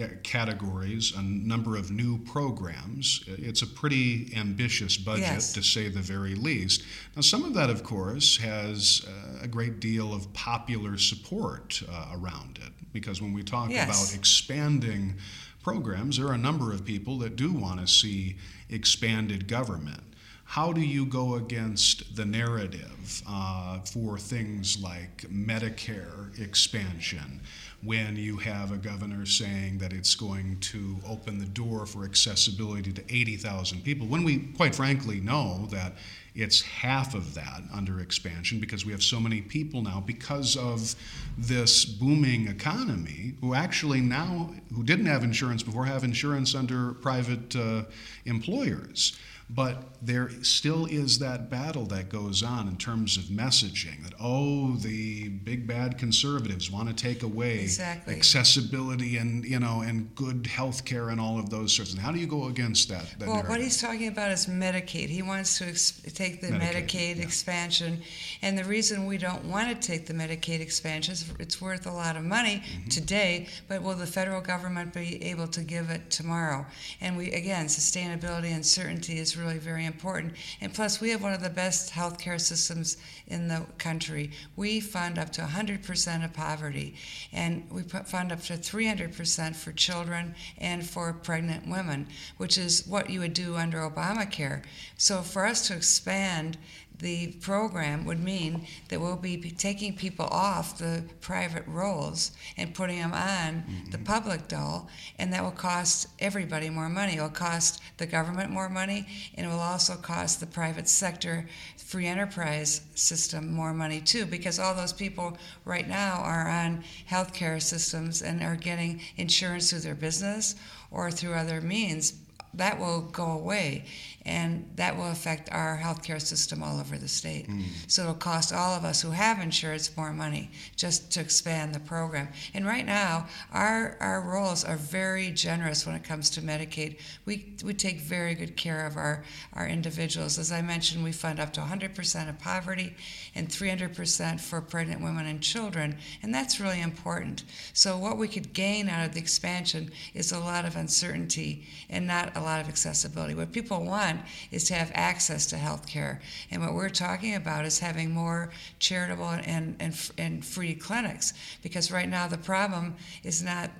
uh, 0.01 0.07
categories, 0.23 1.13
a 1.17 1.23
number 1.23 1.77
of 1.77 1.91
new 1.91 2.19
programs. 2.19 3.25
It's 3.27 3.63
a 3.63 3.67
pretty 3.67 4.33
ambitious 4.37 4.97
budget, 4.97 5.23
yes. 5.23 5.53
to 5.55 5.63
say 5.63 5.89
the 5.89 6.01
very 6.01 6.37
least. 6.37 6.85
Now, 7.17 7.23
some 7.23 7.45
of 7.45 7.53
that, 7.55 7.69
of 7.69 7.83
course, 7.83 8.37
has 8.37 9.05
uh, 9.09 9.43
a 9.43 9.49
great 9.49 9.81
deal 9.81 10.15
of 10.15 10.33
popular 10.33 10.99
support 10.99 11.83
uh, 11.91 12.15
around 12.15 12.61
it, 12.65 12.73
because 12.93 13.21
when 13.21 13.33
we 13.33 13.43
talk 13.43 13.71
yes. 13.71 13.89
about 13.89 14.17
expanding 14.17 15.17
programs, 15.65 16.19
there 16.19 16.29
are 16.29 16.35
a 16.35 16.39
number 16.39 16.73
of 16.73 16.85
people 16.85 17.19
that 17.19 17.35
do 17.35 17.53
want 17.53 17.81
to 17.81 17.87
see 17.89 18.37
expanded 18.71 19.49
government 19.49 20.08
how 20.49 20.73
do 20.73 20.81
you 20.81 21.05
go 21.05 21.35
against 21.35 22.17
the 22.17 22.25
narrative 22.25 23.23
uh, 23.29 23.81
for 23.81 24.17
things 24.17 24.83
like 24.83 25.19
Medicare 25.31 26.41
expansion 26.41 27.43
when 27.85 28.17
you 28.17 28.39
have 28.39 28.73
a 28.73 28.79
governor 28.79 29.27
saying 29.27 29.77
that 29.77 29.93
it's 29.93 30.15
going 30.15 30.59
to 30.59 30.97
open 31.07 31.39
the 31.39 31.45
door 31.45 31.85
for 31.85 32.07
accessibility 32.07 32.91
to 32.95 33.03
80,000 33.15 33.85
people, 33.85 34.07
when 34.07 34.25
we 34.25 34.39
quite 34.57 34.75
frankly 34.75 35.21
know 35.21 35.69
that 35.71 35.93
it's 36.35 36.63
half 36.63 37.15
of 37.15 37.35
that 37.35 37.63
under 37.71 38.01
expansion 38.01 38.59
because 38.59 38.87
we 38.87 38.93
have 38.93 39.03
so 39.03 39.21
many 39.21 39.43
people 39.43 39.83
now 39.83 40.03
because 40.05 40.57
of 40.57 40.95
this 41.37 41.85
booming 41.85 42.49
economy 42.49 43.35
who 43.43 43.53
actually 43.53 44.01
now 44.01 44.51
who 44.75 44.83
didn't 44.83 45.07
have 45.07 45.25
insurance 45.25 45.63
before 45.63 45.85
have 45.85 46.05
insurance 46.05 46.55
under 46.55 46.93
private 46.95 47.55
uh, 47.55 47.83
employers 48.25 49.19
But 49.51 49.85
there 50.03 50.31
still 50.43 50.85
is 50.87 51.19
that 51.21 51.49
battle 51.49 51.87
that 51.87 52.11
goes 52.11 52.43
on 52.43 52.69
in 52.69 52.77
terms 52.77 53.17
of 53.17 53.25
messaging 53.25 54.05
that, 54.05 54.13
oh, 54.21 54.77
the 54.77 55.29
big 55.29 55.67
bad 55.67 55.97
conservatives 55.97 56.71
want 56.71 56.89
to 56.89 56.95
take 56.95 57.23
away 57.23 57.61
exactly. 57.61 58.15
accessibility 58.15 59.17
and, 59.17 59.45
you 59.45 59.59
know, 59.59 59.81
and 59.81 60.15
good 60.15 60.47
health 60.47 60.85
care 60.85 61.09
and 61.09 61.21
all 61.21 61.39
of 61.39 61.49
those 61.49 61.75
sorts 61.75 61.93
of 61.93 61.97
things. 61.97 62.07
How 62.07 62.13
do 62.13 62.19
you 62.21 62.27
go 62.27 62.49
against 62.49 62.91
that? 62.91 63.07
that 63.19 63.21
well, 63.21 63.37
narrative? 63.37 63.49
what 63.49 63.61
he's 63.61 63.81
talking 63.81 64.09
about 64.09 64.31
is 64.31 64.47
Medicaid. 64.47 65.09
He 65.09 65.23
wants 65.23 65.59
to 65.59 65.67
ex- 65.67 66.03
take 66.15 66.41
the 66.43 66.49
Medicaid, 66.49 66.61
Medicaid, 66.61 67.17
yeah. 67.17 67.23
expansion. 67.23 68.03
And 68.43 68.59
the 68.59 68.65
reason 68.65 69.07
we 69.07 69.17
don't 69.19 69.45
want 69.47 69.69
to 69.69 69.75
take 69.75 70.07
the 70.07 70.15
Medicaid 70.15 70.61
expansion 70.61 71.13
is 71.13 71.25
it's 71.39 71.61
worth 71.61 71.87
a 71.87 71.93
lot 71.93 72.17
of 72.17 72.23
money 72.23 72.49
Mm-hmm. 72.59 72.89
today, 72.89 73.47
but 73.69 73.83
will 73.83 73.95
the 73.95 74.07
federal 74.07 74.41
government 74.41 74.93
be 74.93 75.23
able 75.25 75.47
to 75.49 75.61
give 75.63 75.91
it 75.91 76.11
tomorrow? 76.11 76.67
And 77.01 77.17
we, 77.17 77.31
again, 77.33 77.67
sustainability 77.67 78.53
and 78.53 78.65
certainty 78.65 79.19
is 79.19 79.37
really 79.39 79.59
very 79.59 79.87
important. 79.87 80.35
And 80.61 80.75
plus, 80.75 81.01
we 81.01 81.11
have 81.11 81.23
one 81.23 81.33
of 81.33 81.43
the 81.43 81.51
best 81.51 81.93
healthcare 81.93 82.41
systems 82.41 82.97
in 83.27 83.49
the 83.49 83.65
country. 83.79 84.33
We 84.57 84.81
fund 84.81 85.19
up 85.19 85.31
to 85.33 85.43
100% 85.43 86.25
of 86.25 86.33
poverty, 86.33 86.97
and 87.33 87.67
we 87.71 87.83
fund 87.83 88.33
up 88.33 88.43
to 88.43 88.55
300% 88.55 89.57
for 89.57 89.73
children 89.73 90.35
and 90.59 90.87
for 90.87 91.13
pregnant 91.13 91.69
women, 91.69 92.09
which 92.37 92.59
is 92.59 92.87
what 92.87 93.11
you 93.11 93.21
would 93.21 93.35
do 93.35 93.57
under 93.57 93.79
Obamacare. 93.79 94.65
So 94.97 95.23
for 95.23 95.47
us 95.47 95.67
to 95.69 95.77
expand 95.77 96.59
the 96.99 97.29
program 97.41 98.05
would 98.05 98.23
mean 98.23 98.67
that 98.89 99.01
we'll 99.01 99.17
be 99.17 99.37
taking 99.51 99.95
people 99.95 100.27
off 100.27 100.79
the 100.79 101.05
private 101.21 101.65
rolls 101.67 102.33
and 102.57 102.75
putting 102.75 102.99
them 102.99 103.13
on 103.13 103.65
the 103.91 103.97
mm-hmm. 103.97 104.05
public 104.05 104.49
dole, 104.49 104.89
and 105.19 105.33
that 105.33 105.43
will 105.43 105.51
cost 105.51 106.09
everybody 106.19 106.71
more 106.71 106.89
money. 106.89 107.17
It 107.17 107.21
will 107.23 107.29
cost 107.29 107.81
the 107.99 108.07
government 108.07 108.51
more 108.51 108.69
money, 108.69 109.07
and 109.37 109.47
it 109.47 109.49
will 109.49 109.61
also 109.61 109.95
cost 109.95 110.41
the 110.41 110.47
private 110.47 110.89
sector 110.89 111.47
free 111.77 112.07
enterprise 112.07 112.83
system 112.95 113.53
more 113.53 113.73
money 113.73 114.01
too, 114.01 114.27
because 114.27 114.59
all 114.59 114.75
those 114.75 114.93
people 114.93 115.39
right 115.65 115.89
now 115.89 116.21
are 116.23 116.49
on 116.49 116.85
healthcare 117.11 117.63
systems 117.63 118.23
and 118.23 118.43
are 118.43 118.57
getting 118.57 119.01
insurance 119.17 119.71
through 119.71 119.81
their 119.81 119.95
business 119.95 120.57
or 120.91 121.11
through 121.11 121.35
other 121.35 121.61
means. 121.61 122.15
That 122.55 122.81
will 122.81 123.03
go 123.03 123.31
away, 123.31 123.85
and 124.25 124.69
that 124.77 124.97
will 124.97 125.11
affect 125.11 125.49
our 125.53 125.79
healthcare 125.83 126.21
system 126.21 126.63
all 126.63 126.81
over 126.81 126.99
the 126.99 127.09
state. 127.09 127.49
Mm. 127.49 127.65
So 127.87 128.03
it'll 128.03 128.15
cost 128.15 128.53
all 128.53 128.75
of 128.75 128.85
us 128.85 129.01
who 129.01 129.11
have 129.11 129.41
insurance 129.41 129.97
more 129.97 130.13
money 130.13 130.51
just 130.77 131.13
to 131.13 131.21
expand 131.21 131.75
the 131.75 131.81
program. 131.81 132.29
And 132.55 132.67
right 132.67 132.85
now, 132.85 133.27
our 133.53 133.97
our 134.01 134.21
rolls 134.21 134.65
are 134.65 134.77
very 134.77 135.31
generous 135.31 135.87
when 135.87 135.95
it 135.95 136.05
comes 136.05 136.31
to 136.31 136.43
Medicaid. 136.43 136.99
We 137.27 137.55
we 137.65 137.75
take 137.75 138.01
very 138.01 138.35
good 138.35 138.57
care 138.57 138.87
of 138.87 138.97
our 138.97 139.25
our 139.53 139.67
individuals. 139.67 140.39
As 140.39 140.53
I 140.53 140.63
mentioned, 140.63 141.05
we 141.05 141.13
fund 141.13 141.41
up 141.41 141.53
to 141.55 141.61
100% 141.61 142.29
of 142.29 142.39
poverty 142.39 142.95
and 143.35 143.49
300% 143.49 144.41
for 144.41 144.61
pregnant 144.61 145.03
women 145.03 145.27
and 145.27 145.41
children, 145.41 145.99
and 146.23 146.35
that's 146.35 146.61
really 146.61 146.81
important. 146.81 147.45
So 147.73 147.97
what 147.99 148.19
we 148.19 148.29
could 148.29 148.53
gain 148.53 148.89
out 148.89 149.07
of 149.07 149.15
the 149.15 149.21
expansion 149.21 149.91
is 150.15 150.33
a 150.33 150.39
lot 150.39 150.65
of 150.65 150.77
uncertainty 150.77 151.67
and 151.89 152.07
not 152.07 152.37
a 152.39 152.43
lot 152.43 152.61
of 152.61 152.69
accessibility. 152.69 153.35
What 153.35 153.53
people 153.53 153.85
want 153.85 154.21
is 154.51 154.65
to 154.65 154.75
have 154.75 154.91
access 154.95 155.47
to 155.47 155.57
health 155.57 155.87
care, 155.87 156.21
and 156.51 156.63
what 156.63 156.75
we're 156.75 156.89
talking 156.89 157.35
about 157.35 157.65
is 157.65 157.79
having 157.79 158.11
more 158.11 158.51
charitable 158.79 159.29
and, 159.29 159.77
and, 159.81 160.11
and 160.17 160.45
free 160.45 160.75
clinics, 160.75 161.35
because 161.63 161.91
right 161.91 162.09
now 162.09 162.29
the 162.29 162.39
problem 162.39 162.97
is 163.23 163.43
not 163.43 163.71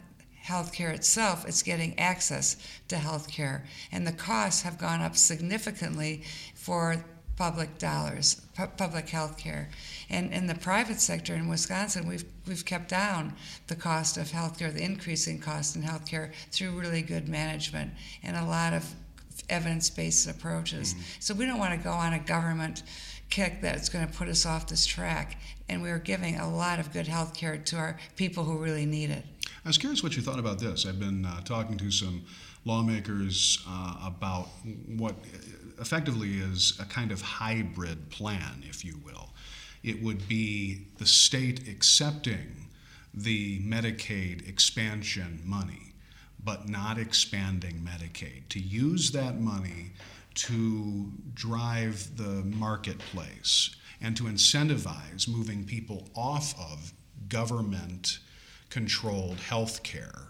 healthcare 0.45 0.95
itself, 0.95 1.47
it's 1.47 1.63
getting 1.63 1.99
access 1.99 2.57
to 2.89 2.97
healthcare. 2.97 3.63
And 3.93 4.07
the 4.07 4.13
costs 4.13 4.63
have 4.63 4.79
gone 4.79 5.01
up 5.01 5.17
significantly 5.17 6.23
for 6.55 7.05
public 7.39 7.79
dollars, 7.79 8.43
pu- 8.57 8.67
public 8.77 9.09
health 9.09 9.39
care. 9.39 9.71
And 10.11 10.33
in 10.33 10.49
the 10.49 10.57
private 10.57 11.01
sector 11.01 11.35
in 11.35 11.49
Wisconsin, 11.49 12.09
we've, 12.09 12.25
we've 12.49 12.65
kept 12.65 12.89
down 12.89 13.33
the 13.69 13.77
cost 13.77 14.17
of 14.17 14.27
healthcare, 14.27 14.75
the 14.75 14.83
increasing 14.83 15.39
cost 15.39 15.77
in 15.77 15.83
healthcare 15.83 16.33
through 16.51 16.73
really 16.73 17.01
good 17.01 17.29
management 17.29 17.93
and 18.25 18.37
a 18.37 18.45
lot 18.45 18.73
of 18.73 18.93
evidence 19.49 19.89
based 19.89 20.29
approaches. 20.29 20.97
So 21.21 21.33
we 21.33 21.47
don't 21.47 21.61
want 21.61 21.79
to 21.79 21.83
go 21.83 21.93
on 21.93 22.13
a 22.13 22.19
government 22.19 22.83
kick 23.31 23.61
that's 23.61 23.89
going 23.89 24.07
to 24.07 24.13
put 24.13 24.29
us 24.29 24.45
off 24.45 24.67
this 24.67 24.85
track. 24.85 25.41
And 25.69 25.81
we're 25.81 26.01
giving 26.01 26.41
a 26.41 26.51
lot 26.51 26.81
of 26.81 26.93
good 26.93 27.07
health 27.07 27.35
care 27.35 27.57
to 27.57 27.77
our 27.77 27.99
people 28.17 28.43
who 28.43 28.59
really 28.59 28.87
need 28.87 29.11
it. 29.11 29.25
I 29.65 29.69
was 29.69 29.79
curious 29.79 30.03
what 30.03 30.17
you 30.17 30.23
thought 30.23 30.39
about 30.41 30.59
this. 30.59 30.87
I've 30.87 30.99
been 30.99 31.25
uh, 31.25 31.41
talking 31.43 31.77
to 31.77 31.91
some 31.91 32.25
lawmakers 32.65 33.65
uh, 33.69 33.95
about 34.07 34.49
what 34.97 35.15
effectively 35.81 36.39
is 36.39 36.79
a 36.81 36.85
kind 36.85 37.13
of 37.13 37.21
hybrid 37.21 38.11
plan, 38.11 38.63
if 38.69 38.85
you 38.85 39.01
will. 39.05 39.31
It 39.83 40.03
would 40.03 40.29
be 40.29 40.87
the 40.99 41.07
state 41.07 41.69
accepting 41.69 42.69
the 43.15 43.61
Medicaid 43.61 44.49
expansion 44.49 45.41
money, 45.45 45.95
but 46.43 46.69
not 46.69 46.99
expanding 46.99 47.87
Medicaid, 47.87 48.49
to 48.51 48.61
use 48.61 49.11
that 49.13 49.41
money 49.41 49.93
to 50.35 51.11
drive 51.35 52.17
the 52.17 52.45
marketplace 52.45 53.71
and 54.01 54.17
to 54.17 54.25
incentivize 54.25 55.29
moving 55.29 55.65
people 55.65 56.09
off 56.15 56.55
of 56.61 56.93
government 57.29 58.19
controlled 58.71 59.39
health 59.41 59.83
care 59.83 60.29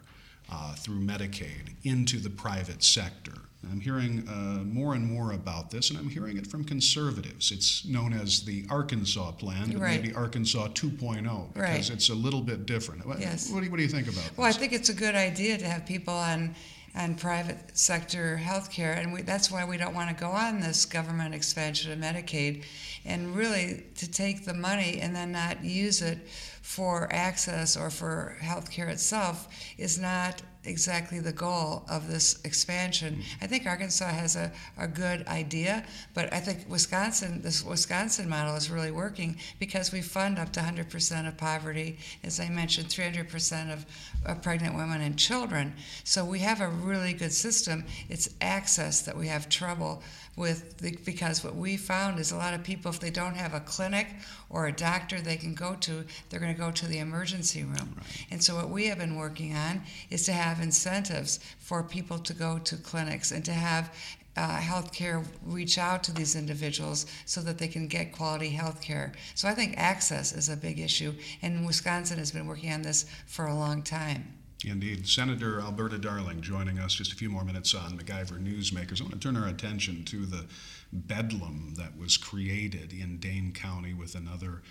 uh, 0.50 0.74
through 0.74 1.00
Medicaid 1.00 1.74
into 1.82 2.18
the 2.18 2.30
private 2.30 2.82
sector. 2.82 3.47
I'm 3.70 3.80
hearing 3.80 4.26
uh, 4.28 4.62
more 4.64 4.94
and 4.94 5.04
more 5.04 5.32
about 5.32 5.70
this, 5.70 5.90
and 5.90 5.98
I'm 5.98 6.08
hearing 6.08 6.36
it 6.36 6.46
from 6.46 6.62
conservatives. 6.64 7.50
It's 7.50 7.84
known 7.84 8.12
as 8.12 8.44
the 8.44 8.64
Arkansas 8.70 9.32
plan, 9.32 9.72
but 9.72 9.80
Right. 9.80 10.00
maybe 10.00 10.14
Arkansas 10.14 10.68
2.0, 10.68 11.52
because 11.54 11.68
Right. 11.68 11.90
it's 11.90 12.08
a 12.08 12.14
little 12.14 12.40
bit 12.40 12.66
different. 12.66 13.04
What, 13.04 13.20
Yes. 13.20 13.50
what, 13.50 13.58
do 13.60 13.64
you, 13.64 13.70
what 13.70 13.78
do 13.78 13.82
you 13.82 13.88
think 13.88 14.06
about 14.08 14.36
Well, 14.36 14.46
I 14.46 14.52
think 14.52 14.72
it's 14.72 14.88
a 14.88 14.94
good 14.94 15.14
idea 15.16 15.58
to 15.58 15.68
have 15.68 15.86
people 15.86 16.14
on 16.14 16.54
on 16.94 17.14
private 17.14 17.76
sector 17.78 18.38
health 18.38 18.72
care, 18.72 18.94
and 18.94 19.12
we, 19.12 19.20
that's 19.22 19.50
why 19.52 19.64
we 19.64 19.76
don't 19.76 19.94
want 19.94 20.08
to 20.08 20.20
go 20.20 20.30
on 20.30 20.58
this 20.58 20.84
government 20.86 21.34
expansion 21.34 21.92
of 21.92 21.98
Medicaid, 21.98 22.64
and 23.04 23.36
really 23.36 23.84
to 23.94 24.10
take 24.10 24.44
the 24.46 24.54
money 24.54 24.98
and 25.00 25.14
then 25.14 25.30
not 25.30 25.62
use 25.62 26.00
it 26.02 26.18
for 26.62 27.06
access 27.12 27.76
or 27.76 27.90
for 27.90 28.36
health 28.40 28.70
care 28.70 28.88
itself 28.88 29.48
is 29.76 29.98
not 29.98 30.42
exactly 30.68 31.18
the 31.18 31.32
goal 31.32 31.84
of 31.88 32.08
this 32.08 32.40
expansion. 32.44 33.14
Mm-hmm. 33.14 33.44
I 33.44 33.46
think 33.46 33.66
Arkansas 33.66 34.08
has 34.08 34.36
a, 34.36 34.52
a 34.76 34.86
good 34.86 35.26
idea, 35.26 35.84
but 36.14 36.32
I 36.32 36.40
think 36.40 36.68
Wisconsin, 36.68 37.40
this 37.42 37.64
Wisconsin 37.64 38.28
model 38.28 38.54
is 38.54 38.70
really 38.70 38.90
working 38.90 39.36
because 39.58 39.92
we 39.92 40.02
fund 40.02 40.38
up 40.38 40.52
to 40.52 40.60
100% 40.60 41.28
of 41.28 41.36
poverty, 41.36 41.98
as 42.22 42.38
I 42.38 42.48
mentioned, 42.48 42.88
300% 42.88 43.72
of, 43.72 43.86
of 44.24 44.42
pregnant 44.42 44.76
women 44.76 45.00
and 45.00 45.18
children. 45.18 45.74
So 46.04 46.24
we 46.24 46.40
have 46.40 46.60
a 46.60 46.68
really 46.68 47.12
good 47.12 47.32
system. 47.32 47.84
It's 48.08 48.28
access 48.40 49.02
that 49.02 49.16
we 49.16 49.28
have 49.28 49.48
trouble 49.48 50.02
with 50.38 50.78
the, 50.78 50.96
because 51.04 51.42
what 51.42 51.56
we 51.56 51.76
found 51.76 52.18
is 52.20 52.30
a 52.30 52.36
lot 52.36 52.54
of 52.54 52.62
people, 52.62 52.90
if 52.90 53.00
they 53.00 53.10
don't 53.10 53.34
have 53.34 53.54
a 53.54 53.60
clinic 53.60 54.06
or 54.48 54.68
a 54.68 54.72
doctor 54.72 55.20
they 55.20 55.36
can 55.36 55.54
go 55.54 55.74
to, 55.80 56.04
they're 56.28 56.40
going 56.40 56.54
to 56.54 56.60
go 56.60 56.70
to 56.70 56.86
the 56.86 56.98
emergency 56.98 57.64
room. 57.64 58.00
And 58.30 58.42
so 58.42 58.54
what 58.54 58.70
we 58.70 58.86
have 58.86 58.98
been 58.98 59.16
working 59.16 59.54
on 59.56 59.82
is 60.10 60.24
to 60.26 60.32
have 60.32 60.60
incentives 60.60 61.40
for 61.58 61.82
people 61.82 62.18
to 62.20 62.32
go 62.32 62.58
to 62.58 62.76
clinics 62.76 63.32
and 63.32 63.44
to 63.44 63.52
have 63.52 63.92
uh, 64.36 64.58
healthcare 64.58 65.26
reach 65.44 65.78
out 65.78 66.04
to 66.04 66.12
these 66.12 66.36
individuals 66.36 67.06
so 67.26 67.40
that 67.40 67.58
they 67.58 67.66
can 67.66 67.88
get 67.88 68.12
quality 68.12 68.50
health 68.50 68.80
care. 68.80 69.12
So 69.34 69.48
I 69.48 69.54
think 69.54 69.74
access 69.76 70.32
is 70.32 70.48
a 70.48 70.56
big 70.56 70.78
issue, 70.78 71.12
and 71.42 71.66
Wisconsin 71.66 72.18
has 72.18 72.30
been 72.30 72.46
working 72.46 72.72
on 72.72 72.82
this 72.82 73.06
for 73.26 73.46
a 73.46 73.54
long 73.54 73.82
time. 73.82 74.37
Indeed. 74.64 75.06
Senator 75.08 75.60
Alberta 75.60 75.98
Darling 75.98 76.40
joining 76.40 76.80
us 76.80 76.92
just 76.94 77.12
a 77.12 77.16
few 77.16 77.30
more 77.30 77.44
minutes 77.44 77.74
on 77.74 77.96
MacIver 77.96 78.42
Newsmakers. 78.42 79.00
I 79.00 79.04
want 79.04 79.14
to 79.14 79.20
turn 79.20 79.36
our 79.36 79.48
attention 79.48 80.04
to 80.06 80.26
the 80.26 80.46
bedlam 80.92 81.74
that 81.76 81.96
was 81.96 82.16
created 82.16 82.92
in 82.92 83.18
Dane 83.18 83.52
County 83.52 83.94
with 83.94 84.16
another 84.16 84.62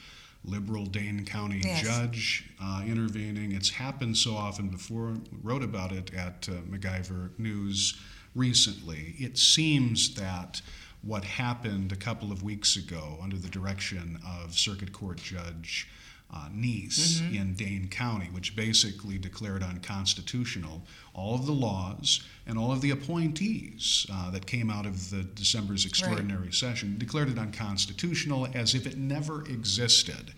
liberal 0.44 0.86
Dane 0.86 1.24
County 1.26 1.62
Yes. 1.64 1.84
judge 1.84 2.50
uh, 2.62 2.84
intervening. 2.86 3.54
It's 3.54 3.70
happened 3.70 4.18
so 4.18 4.36
often 4.36 4.68
before. 4.68 5.16
Wrote 5.42 5.64
about 5.64 5.94
it 5.94 6.14
at 6.14 6.50
uh, 6.50 6.56
MacIver 6.70 7.30
News 7.40 7.98
recently. 8.36 9.16
It 9.18 9.38
seems 9.38 10.16
that 10.16 10.62
what 11.02 11.24
happened 11.24 11.94
a 11.94 11.96
couple 11.96 12.34
of 12.34 12.44
weeks 12.44 12.76
ago 12.76 13.18
under 13.22 13.38
the 13.38 13.48
direction 13.48 14.20
of 14.28 14.58
Circuit 14.58 14.92
Court 14.92 15.18
Judge 15.18 15.88
uh, 16.34 16.50
Niess 16.54 17.22
in 17.34 17.54
Dane 17.54 17.88
County, 17.88 18.28
which 18.32 18.56
basically 18.56 19.18
declared 19.18 19.64
unconstitutional 19.64 20.82
all 21.14 21.36
of 21.36 21.46
the 21.46 21.54
laws 21.54 22.22
and 22.46 22.58
all 22.58 22.72
of 22.72 22.82
the 22.82 22.92
appointees 22.92 24.06
uh, 24.12 24.30
that 24.32 24.46
came 24.46 24.70
out 24.70 24.86
of 24.86 25.10
the 25.10 25.24
December's 25.24 25.86
extraordinary 25.86 26.52
session, 26.52 26.98
declared 26.98 27.30
it 27.30 27.38
unconstitutional 27.38 28.48
as 28.54 28.76
if 28.76 28.86
it 28.86 28.98
never 28.98 29.42
existed. 29.46 30.34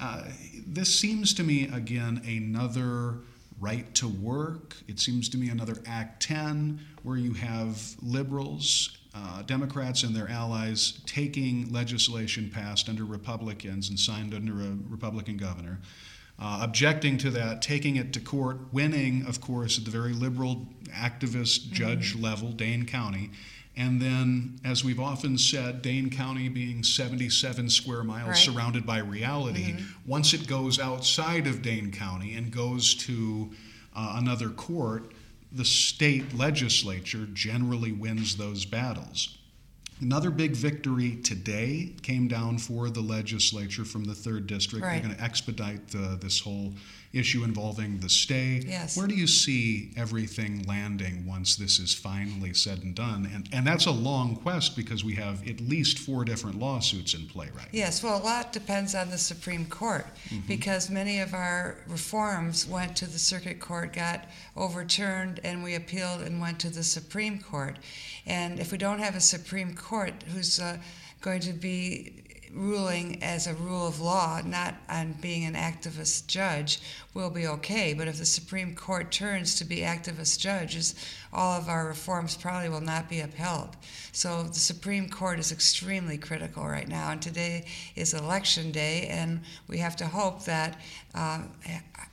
Uh, 0.00 0.24
this 0.66 0.94
seems 0.94 1.34
to 1.34 1.42
me, 1.42 1.68
again, 1.68 2.20
another 2.26 3.14
right 3.60 3.94
to 3.94 4.08
work. 4.08 4.76
It 4.86 5.00
seems 5.00 5.28
to 5.30 5.38
me 5.38 5.48
another 5.48 5.76
Act 5.86 6.22
10 6.22 6.78
where 7.02 7.16
you 7.16 7.32
have 7.32 7.82
liberals 8.02 8.98
uh, 9.16 9.42
Democrats 9.42 10.02
and 10.02 10.14
their 10.14 10.28
allies 10.28 11.00
taking 11.06 11.72
legislation 11.72 12.50
passed 12.52 12.88
under 12.88 13.04
Republicans 13.04 13.88
and 13.88 13.98
signed 13.98 14.34
under 14.34 14.60
a 14.60 14.76
Republican 14.88 15.36
governor, 15.36 15.80
uh, 16.38 16.60
objecting 16.62 17.16
to 17.16 17.30
that, 17.30 17.62
taking 17.62 17.96
it 17.96 18.12
to 18.12 18.20
court, 18.20 18.58
winning, 18.72 19.24
of 19.26 19.40
course, 19.40 19.78
at 19.78 19.84
the 19.84 19.90
very 19.90 20.12
liberal 20.12 20.66
activist 20.90 21.70
judge 21.70 22.14
mm-hmm. 22.14 22.24
level, 22.24 22.52
Dane 22.52 22.84
County. 22.84 23.30
And 23.78 24.00
then, 24.00 24.58
as 24.64 24.84
we've 24.84 25.00
often 25.00 25.36
said, 25.38 25.82
Dane 25.82 26.10
County 26.10 26.48
being 26.48 26.82
77 26.82 27.70
square 27.70 28.04
miles 28.04 28.28
right. 28.28 28.36
surrounded 28.36 28.86
by 28.86 28.98
reality, 28.98 29.72
mm-hmm. 29.72 30.10
once 30.10 30.34
it 30.34 30.46
goes 30.46 30.78
outside 30.78 31.46
of 31.46 31.62
Dane 31.62 31.92
County 31.92 32.34
and 32.34 32.50
goes 32.50 32.94
to 32.94 33.50
uh, 33.94 34.16
another 34.18 34.48
court, 34.50 35.12
the 35.52 35.64
state 35.64 36.34
legislature 36.34 37.26
generally 37.32 37.92
wins 37.92 38.36
those 38.36 38.64
battles. 38.64 39.38
Another 40.00 40.30
big 40.30 40.52
victory 40.52 41.16
today 41.16 41.94
came 42.02 42.28
down 42.28 42.58
for 42.58 42.90
the 42.90 43.00
legislature 43.00 43.84
from 43.84 44.04
the 44.04 44.14
third 44.14 44.46
district. 44.46 44.84
Right. 44.84 44.94
They're 44.94 45.08
going 45.08 45.16
to 45.16 45.24
expedite 45.24 45.88
the, 45.88 46.18
this 46.20 46.38
whole 46.38 46.74
issue 47.18 47.44
involving 47.44 47.98
the 48.00 48.08
stay. 48.08 48.62
Yes. 48.66 48.96
Where 48.96 49.06
do 49.06 49.14
you 49.14 49.26
see 49.26 49.92
everything 49.96 50.64
landing 50.66 51.26
once 51.26 51.56
this 51.56 51.78
is 51.78 51.94
finally 51.94 52.54
said 52.54 52.82
and 52.82 52.94
done? 52.94 53.30
And, 53.32 53.48
and 53.52 53.66
that's 53.66 53.86
a 53.86 53.90
long 53.90 54.36
quest 54.36 54.76
because 54.76 55.04
we 55.04 55.14
have 55.14 55.46
at 55.48 55.60
least 55.60 55.98
four 55.98 56.24
different 56.24 56.58
lawsuits 56.58 57.14
in 57.14 57.26
play 57.26 57.50
right 57.54 57.68
Yes, 57.72 58.02
well, 58.02 58.20
a 58.20 58.24
lot 58.24 58.52
depends 58.52 58.94
on 58.94 59.10
the 59.10 59.18
Supreme 59.18 59.66
Court 59.66 60.06
mm-hmm. 60.28 60.46
because 60.46 60.90
many 60.90 61.20
of 61.20 61.34
our 61.34 61.78
reforms 61.86 62.66
went 62.66 62.96
to 62.96 63.06
the 63.06 63.18
circuit 63.18 63.60
court, 63.60 63.92
got 63.92 64.26
overturned, 64.56 65.40
and 65.44 65.62
we 65.62 65.74
appealed 65.74 66.22
and 66.22 66.40
went 66.40 66.58
to 66.60 66.70
the 66.70 66.82
Supreme 66.82 67.38
Court. 67.38 67.76
And 68.26 68.58
if 68.58 68.72
we 68.72 68.78
don't 68.78 68.98
have 68.98 69.14
a 69.14 69.20
Supreme 69.20 69.74
Court 69.74 70.14
who's 70.32 70.58
uh, 70.58 70.78
going 71.20 71.40
to 71.40 71.52
be 71.52 72.22
ruling 72.56 73.22
as 73.22 73.46
a 73.46 73.54
rule 73.54 73.86
of 73.86 74.00
law, 74.00 74.40
not 74.44 74.74
on 74.88 75.12
being 75.20 75.44
an 75.44 75.54
activist 75.54 76.26
judge, 76.26 76.80
will 77.14 77.30
be 77.30 77.46
okay. 77.46 77.92
But 77.92 78.08
if 78.08 78.18
the 78.18 78.24
Supreme 78.24 78.74
Court 78.74 79.12
turns 79.12 79.54
to 79.56 79.64
be 79.64 79.78
activist 79.78 80.40
judges, 80.40 80.94
all 81.32 81.58
of 81.58 81.68
our 81.68 81.86
reforms 81.86 82.36
probably 82.36 82.68
will 82.68 82.80
not 82.80 83.08
be 83.08 83.20
upheld. 83.20 83.76
So 84.12 84.44
the 84.44 84.54
Supreme 84.54 85.08
Court 85.08 85.38
is 85.38 85.52
extremely 85.52 86.18
critical 86.18 86.66
right 86.66 86.88
now. 86.88 87.10
And 87.10 87.20
today 87.20 87.66
is 87.94 88.14
election 88.14 88.72
day, 88.72 89.06
and 89.08 89.42
we 89.68 89.78
have 89.78 89.96
to 89.96 90.06
hope 90.06 90.44
that 90.44 90.80
uh, 91.14 91.42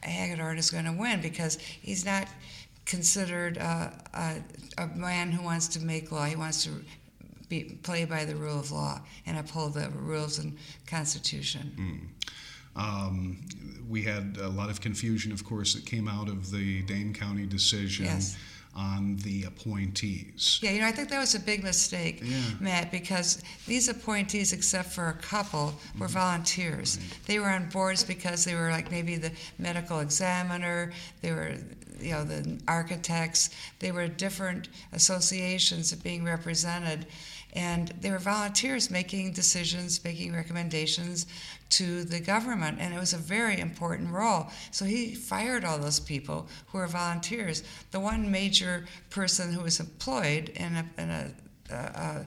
Hagedorn 0.01 0.57
is 0.57 0.69
going 0.69 0.85
to 0.85 0.91
win 0.91 1.21
because 1.21 1.55
he's 1.55 2.05
not 2.05 2.27
considered 2.85 3.57
uh, 3.57 3.89
a, 4.13 4.35
a, 4.77 4.88
man 4.88 5.31
who 5.31 5.41
wants 5.41 5.67
to 5.69 5.79
make 5.79 6.12
law. 6.12 6.25
He 6.25 6.35
wants 6.35 6.65
to 6.65 6.71
be, 7.53 7.77
play 7.83 8.05
by 8.05 8.25
the 8.25 8.36
rule 8.36 8.60
of 8.60 8.72
law 8.72 9.01
and 9.25 9.38
uphold 9.38 9.75
the 9.75 9.89
rules 9.89 10.39
and 10.39 10.57
Constitution. 10.88 11.72
Mm. 11.77 12.81
Um, 12.81 13.38
we 13.88 14.01
had 14.03 14.38
a 14.41 14.50
lot 14.50 14.69
of 14.69 14.81
confusion, 14.81 15.31
of 15.31 15.45
course, 15.45 15.74
that 15.75 15.86
came 15.86 16.07
out 16.07 16.27
of 16.27 16.51
the 16.51 16.81
Dane 16.83 17.13
County 17.13 17.45
decision. 17.45 18.05
Yes 18.05 18.38
on 18.75 19.17
the 19.17 19.43
appointees. 19.43 20.60
Yeah, 20.62 20.72
you 20.72 20.81
know, 20.81 20.88
I 20.88 20.91
think 20.91 21.10
that 21.10 21.19
was 21.19 21.36
a 21.36 21.39
big 21.39 21.63
mistake, 21.63 22.22
yeah. 22.24 22.41
Matt, 22.60 22.91
because 22.91 23.43
these 23.67 23.88
appointees, 23.88 24.51
except 24.51 24.89
for 24.89 25.10
a 25.10 25.13
couple, 25.13 25.75
were 26.00 26.07
mm-hmm. 26.07 26.13
volunteers. 26.13 26.98
Right. 26.98 27.19
They 27.27 27.38
were 27.38 27.50
on 27.50 27.69
boards 27.69 28.03
because 28.03 28.43
they 28.45 28.55
were 28.55 28.72
like 28.72 28.89
maybe 28.89 29.15
the 29.15 29.31
medical 29.60 30.00
examiner, 30.00 30.91
they 31.22 31.31
were 31.31 31.53
you 32.01 32.12
know 32.12 32.24
the 32.24 32.60
architects 32.67 33.50
they 33.79 33.91
were 33.91 34.07
different 34.07 34.69
associations 34.93 35.91
of 35.91 36.03
being 36.03 36.24
represented 36.24 37.05
and 37.53 37.89
they 38.01 38.12
were 38.12 38.19
volunteers 38.19 38.89
making 38.89 39.31
decisions 39.31 40.03
making 40.03 40.33
recommendations 40.33 41.25
to 41.69 42.03
the 42.03 42.19
government. 42.19 42.77
And 42.79 42.93
it 42.93 43.00
was 43.00 43.13
a 43.13 43.17
very 43.17 43.60
important 43.60 44.12
role. 44.12 44.48
So 44.72 44.86
he 44.86 45.15
fired 45.15 45.63
all 45.63 45.77
those 45.77 46.00
people 46.00 46.48
who 46.67 46.77
were 46.79 46.88
volunteers. 46.88 47.63
The 47.91 48.00
one 48.00 48.29
major 48.29 48.86
person 49.10 49.53
who 49.53 49.62
was 49.62 49.79
employed 49.79 50.50
in 50.50 50.75
a, 50.75 51.01
in 51.01 51.10
a, 51.10 51.31
a, 51.72 52.25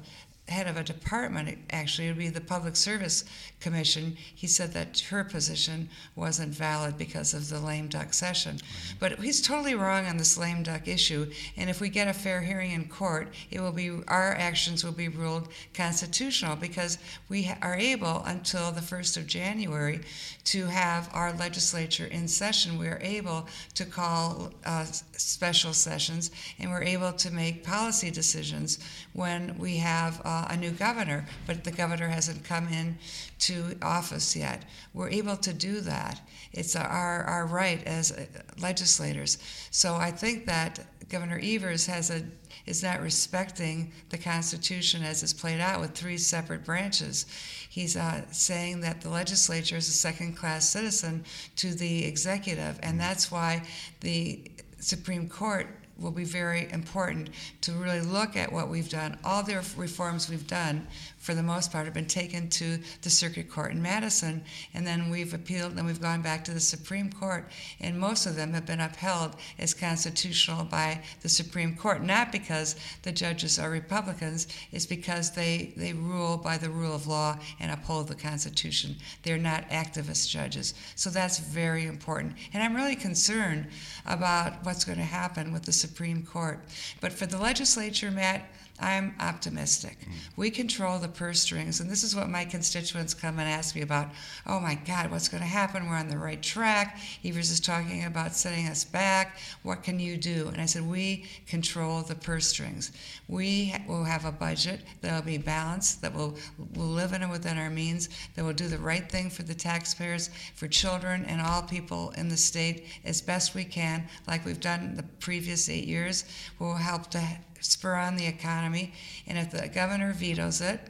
head 0.49 0.69
of 0.69 0.77
a 0.77 0.85
department, 0.85 1.59
actually, 1.71 2.07
it 2.07 2.11
would 2.11 2.19
be 2.19 2.29
the 2.29 2.41
Public 2.41 2.77
Service 2.77 3.25
Commission. 3.59 4.17
He 4.33 4.47
said 4.47 4.73
that 4.75 5.01
her 5.11 5.25
position 5.25 5.89
wasn't 6.15 6.55
valid 6.55 6.97
because 6.97 7.35
of 7.35 7.49
the 7.49 7.59
lame 7.59 7.89
duck 7.89 8.15
session. 8.15 8.61
But 9.01 9.19
he's 9.19 9.43
totally 9.43 9.75
wrong 9.75 10.07
on 10.07 10.19
this 10.19 10.39
lame 10.39 10.63
duck 10.63 10.87
issue. 10.87 11.31
And 11.57 11.69
if 11.69 11.81
we 11.81 11.89
get 11.89 12.07
a 12.07 12.13
fair 12.13 12.43
hearing 12.43 12.71
in 12.71 12.89
court, 12.89 13.35
it 13.51 13.61
will 13.61 13.73
be 13.73 13.91
our 14.07 14.35
actions 14.35 14.85
will 14.85 14.93
be 14.93 15.09
ruled 15.09 15.49
constitutional 15.75 16.55
because 16.55 16.99
we 17.29 17.53
are 17.61 17.75
able 17.75 18.23
until 18.25 18.71
the 18.71 18.81
1st 18.81 19.17
of 19.17 19.27
January 19.27 20.01
to 20.45 20.67
have 20.67 21.11
our 21.13 21.33
legislature 21.33 22.07
in 22.07 22.29
session. 22.29 22.79
We 22.79 22.87
are 22.87 23.01
able 23.03 23.49
to 23.75 23.85
call 23.85 24.53
uh, 24.65 24.85
special 24.85 25.73
sessions 25.73 26.31
and 26.61 26.71
we're 26.71 26.85
able 26.85 27.13
to 27.15 27.33
make 27.33 27.65
policy 27.65 28.13
decisions 28.13 28.79
when 29.13 29.59
we 29.59 29.79
have. 29.79 30.21
Uh, 30.25 30.36
a 30.49 30.57
new 30.57 30.71
governor, 30.71 31.27
but 31.47 31.65
the 31.65 31.71
governor 31.71 32.09
hasn't 32.09 32.45
come 32.45 32.69
in 32.69 32.99
to 33.41 33.77
office 33.83 34.37
yet. 34.37 34.65
We're 34.95 35.11
able 35.11 35.37
to 35.37 35.53
do 35.53 35.81
that. 35.81 36.21
It's 36.53 36.77
our, 36.77 37.23
our 37.25 37.47
right 37.47 37.83
as 37.85 38.13
legislators. 38.59 39.39
So 39.71 39.95
I 39.95 40.11
think 40.11 40.47
that 40.47 40.81
Governor 41.09 41.41
Evers 41.43 41.87
has 41.87 42.11
a 42.11 42.23
is 42.67 42.83
not 42.83 43.01
respecting 43.01 43.93
the 44.11 44.19
Constitution 44.19 45.05
as 45.05 45.23
it's 45.23 45.33
played 45.33 45.61
out 45.61 45.81
with 45.81 45.93
three 45.93 46.19
separate 46.19 46.65
branches. 46.65 47.27
He's 47.69 47.97
uh, 47.97 48.23
saying 48.33 48.81
that 48.81 49.01
the 49.03 49.09
legislature 49.09 49.77
is 49.77 49.89
a 49.89 49.93
second 49.93 50.37
class 50.37 50.69
citizen 50.69 51.25
to 51.57 51.75
the 51.75 52.05
executive, 52.05 52.81
and 52.83 52.99
that's 52.99 53.31
why 53.31 53.63
the 54.01 54.51
Supreme 54.81 55.29
Court 55.29 55.69
will 55.99 56.11
be 56.11 56.25
very 56.25 56.71
important 56.73 57.31
to 57.63 57.73
really 57.73 58.01
look 58.01 58.37
at 58.37 58.53
what 58.53 58.69
we've 58.69 58.89
done. 58.89 59.19
All 59.25 59.43
the 59.43 59.57
reforms 59.77 60.29
we've 60.29 60.47
done 60.47 60.87
for 61.27 61.35
the 61.35 61.43
most 61.43 61.73
part, 61.73 61.87
have 61.87 61.93
been 61.93 62.07
taken 62.07 62.49
to 62.49 62.79
the 63.03 63.11
Circuit 63.11 63.51
Court 63.51 63.73
in 63.73 63.83
Madison, 63.83 64.45
and 64.73 64.87
then 64.87 65.11
we've 65.11 65.35
appealed 65.35 65.73
and 65.77 65.85
we've 65.85 66.01
gone 66.01 66.23
back 66.23 66.45
to 66.45 66.53
the 66.53 66.61
Supreme 66.61 67.11
Court, 67.13 67.51
and 67.81 67.99
most 67.99 68.27
of 68.27 68.37
them 68.37 68.53
have 68.53 68.65
been 68.65 68.81
upheld 68.81 69.35
as 69.59 69.75
constitutional 69.75 70.63
by 70.63 71.03
the 71.23 71.29
Supreme 71.29 71.75
Court, 71.75 72.05
not 72.05 72.31
because 72.31 72.77
the 73.03 73.11
judges 73.11 73.59
are 73.59 73.71
Republicans, 73.71 74.47
it's 74.71 74.87
because 74.87 75.33
they, 75.33 75.73
they 75.77 75.93
rule 75.93 76.37
by 76.37 76.57
the 76.57 76.71
rule 76.71 76.95
of 76.95 77.09
law 77.09 77.37
and 77.59 77.73
uphold 77.73 78.07
the 78.07 78.15
Constitution. 78.15 78.95
They're 79.25 79.37
not 79.37 79.69
activist 79.71 80.31
judges. 80.31 80.75
So 80.95 81.11
that's 81.11 81.41
very 81.41 81.87
important. 81.87 82.35
And 82.55 82.63
I'm 82.63 82.77
really 82.77 82.95
concerned 82.95 83.67
about 84.07 84.65
what's 84.65 84.85
going 84.85 84.99
to 84.99 85.05
happen 85.05 85.53
with 85.53 85.65
the 85.65 85.73
Supreme 85.73 86.25
Court. 86.25 86.61
But 87.01 87.13
for 87.13 87.27
the 87.27 87.39
legislature, 87.39 88.13
Matt, 88.13 88.49
I'm 88.81 89.15
optimistic. 89.21 89.99
Mm. 90.01 90.13
We 90.37 90.51
control 90.51 90.99
the 90.99 91.09
purse 91.09 91.41
strings, 91.41 91.81
and 91.81 91.91
this 91.91 92.03
is 92.03 92.15
what 92.15 92.29
my 92.29 92.45
constituents 92.45 93.15
come 93.15 93.39
and 93.39 93.49
ask 93.49 93.75
me 93.75 93.83
about. 93.83 94.09
Oh 94.47 94.61
my 94.61 94.75
God, 94.75 95.11
what's 95.11 95.29
going 95.29 95.43
to 95.43 95.49
happen? 95.49 95.89
We're 95.89 95.97
on 95.97 96.09
the 96.09 96.19
right 96.19 96.43
track. 96.43 96.99
Evers 97.25 97.51
is 97.51 97.61
talking 97.61 98.05
about 98.05 98.35
setting 98.35 98.67
us 98.67 98.85
back. 98.85 99.39
What 99.63 99.83
can 99.83 99.99
you 99.99 100.17
do? 100.17 100.49
And 100.49 100.61
I 100.61 100.67
said, 100.67 100.87
We 100.87 101.25
control 101.47 102.03
the 102.03 102.15
purse 102.15 102.47
strings. 102.47 102.93
We 103.29 103.75
will 103.89 104.05
have 104.05 104.25
a 104.25 104.33
budget 104.33 104.81
that 105.01 105.15
will 105.15 105.27
be 105.27 105.39
balanced, 105.39 106.03
that 106.03 106.15
will, 106.15 106.37
will 106.75 106.87
live 106.87 107.13
in 107.13 107.23
and 107.23 107.31
within 107.31 107.59
our 107.59 107.71
means, 107.71 108.09
that 108.35 108.45
will 108.45 108.53
do 108.53 108.69
the 108.69 108.79
right 108.79 109.09
thing 109.11 109.31
for 109.31 109.43
the 109.43 109.55
taxpayers, 109.55 110.31
for 110.55 110.69
children, 110.69 111.25
and 111.25 111.41
all 111.41 111.63
people 111.63 112.11
in 112.17 112.29
the 112.29 112.37
state 112.37 112.87
as 113.05 113.23
best 113.23 113.55
we 113.55 113.65
can, 113.65 114.07
like 114.27 114.45
we've 114.45 114.61
done 114.61 114.95
the 114.97 115.03
previous 115.21 115.69
eight 115.69 115.87
years. 115.87 116.25
We'll 116.59 116.75
help 116.75 117.11
to 117.11 117.23
spur 117.71 117.95
on 117.95 118.17
the 118.17 118.27
economy. 118.27 118.93
And 119.27 119.39
if 119.39 119.51
the 119.51 119.69
governor 119.69 120.13
vetoes 120.13 120.61
it, 120.61 120.81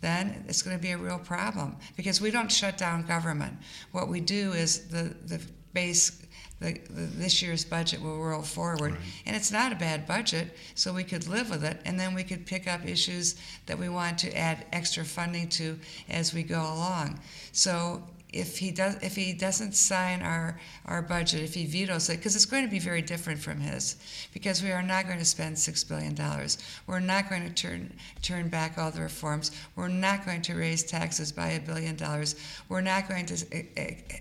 then 0.00 0.44
it's 0.48 0.62
going 0.62 0.76
to 0.76 0.82
be 0.82 0.90
a 0.90 0.98
real 0.98 1.18
problem 1.18 1.76
because 1.96 2.20
we 2.20 2.30
don't 2.30 2.52
shut 2.52 2.76
down 2.76 3.06
government. 3.06 3.56
What 3.92 4.08
we 4.08 4.20
do 4.20 4.52
is 4.52 4.88
the, 4.88 5.14
the 5.26 5.40
base 5.72 6.24
the, 6.60 6.78
the, 6.88 7.02
this 7.02 7.42
year's 7.42 7.64
budget 7.64 8.00
will 8.00 8.18
roll 8.18 8.42
forward. 8.42 8.92
Right. 8.92 9.00
And 9.26 9.36
it's 9.36 9.50
not 9.50 9.72
a 9.72 9.76
bad 9.76 10.06
budget, 10.06 10.56
so 10.74 10.92
we 10.92 11.04
could 11.04 11.26
live 11.26 11.50
with 11.50 11.64
it, 11.64 11.80
and 11.84 11.98
then 11.98 12.14
we 12.14 12.22
could 12.22 12.46
pick 12.46 12.68
up 12.68 12.86
issues 12.86 13.36
that 13.66 13.78
we 13.78 13.88
want 13.88 14.18
to 14.18 14.36
add 14.36 14.64
extra 14.72 15.04
funding 15.04 15.48
to 15.50 15.78
as 16.08 16.32
we 16.32 16.42
go 16.42 16.60
along. 16.60 17.20
So 17.52 18.02
if 18.34 18.58
he 18.58 18.72
does 18.72 18.96
if 18.96 19.14
he 19.14 19.32
doesn't 19.32 19.74
sign 19.74 20.20
our 20.20 20.58
our 20.86 21.00
budget 21.00 21.40
if 21.40 21.54
he 21.54 21.66
vetoes 21.66 22.08
it 22.10 22.16
because 22.16 22.34
it's 22.34 22.44
going 22.44 22.64
to 22.64 22.70
be 22.70 22.80
very 22.80 23.00
different 23.00 23.38
from 23.40 23.60
his 23.60 23.96
because 24.32 24.62
we 24.62 24.72
are 24.72 24.82
not 24.82 25.06
going 25.06 25.18
to 25.18 25.24
spend 25.24 25.56
six 25.56 25.84
billion 25.84 26.14
dollars. 26.14 26.58
We're 26.86 27.00
not 27.00 27.30
going 27.30 27.48
to 27.48 27.54
turn 27.54 27.92
turn 28.22 28.48
back 28.48 28.76
all 28.76 28.90
the 28.90 29.02
reforms. 29.02 29.52
We're 29.76 29.88
not 29.88 30.26
going 30.26 30.42
to 30.42 30.54
raise 30.54 30.82
taxes 30.82 31.30
by 31.30 31.50
a 31.50 31.60
billion 31.60 31.94
dollars. 31.94 32.34
We're 32.68 32.80
not 32.80 33.08
going 33.08 33.26
to 33.26 33.44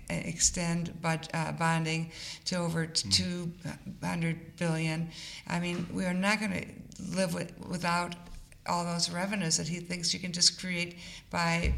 extend 0.09 1.01
bud, 1.01 1.27
uh, 1.33 1.53
bonding 1.53 2.11
to 2.45 2.57
over 2.57 2.85
mm. 2.85 3.11
200 3.11 4.57
billion. 4.57 5.09
I 5.47 5.59
mean 5.59 5.87
we 5.91 6.05
are 6.05 6.13
not 6.13 6.39
going 6.39 6.51
to 6.51 7.15
live 7.17 7.33
with, 7.33 7.51
without 7.67 8.15
all 8.67 8.85
those 8.85 9.09
revenues 9.09 9.57
that 9.57 9.67
he 9.67 9.79
thinks 9.79 10.13
you 10.13 10.19
can 10.19 10.31
just 10.31 10.59
create 10.59 10.97
by 11.29 11.73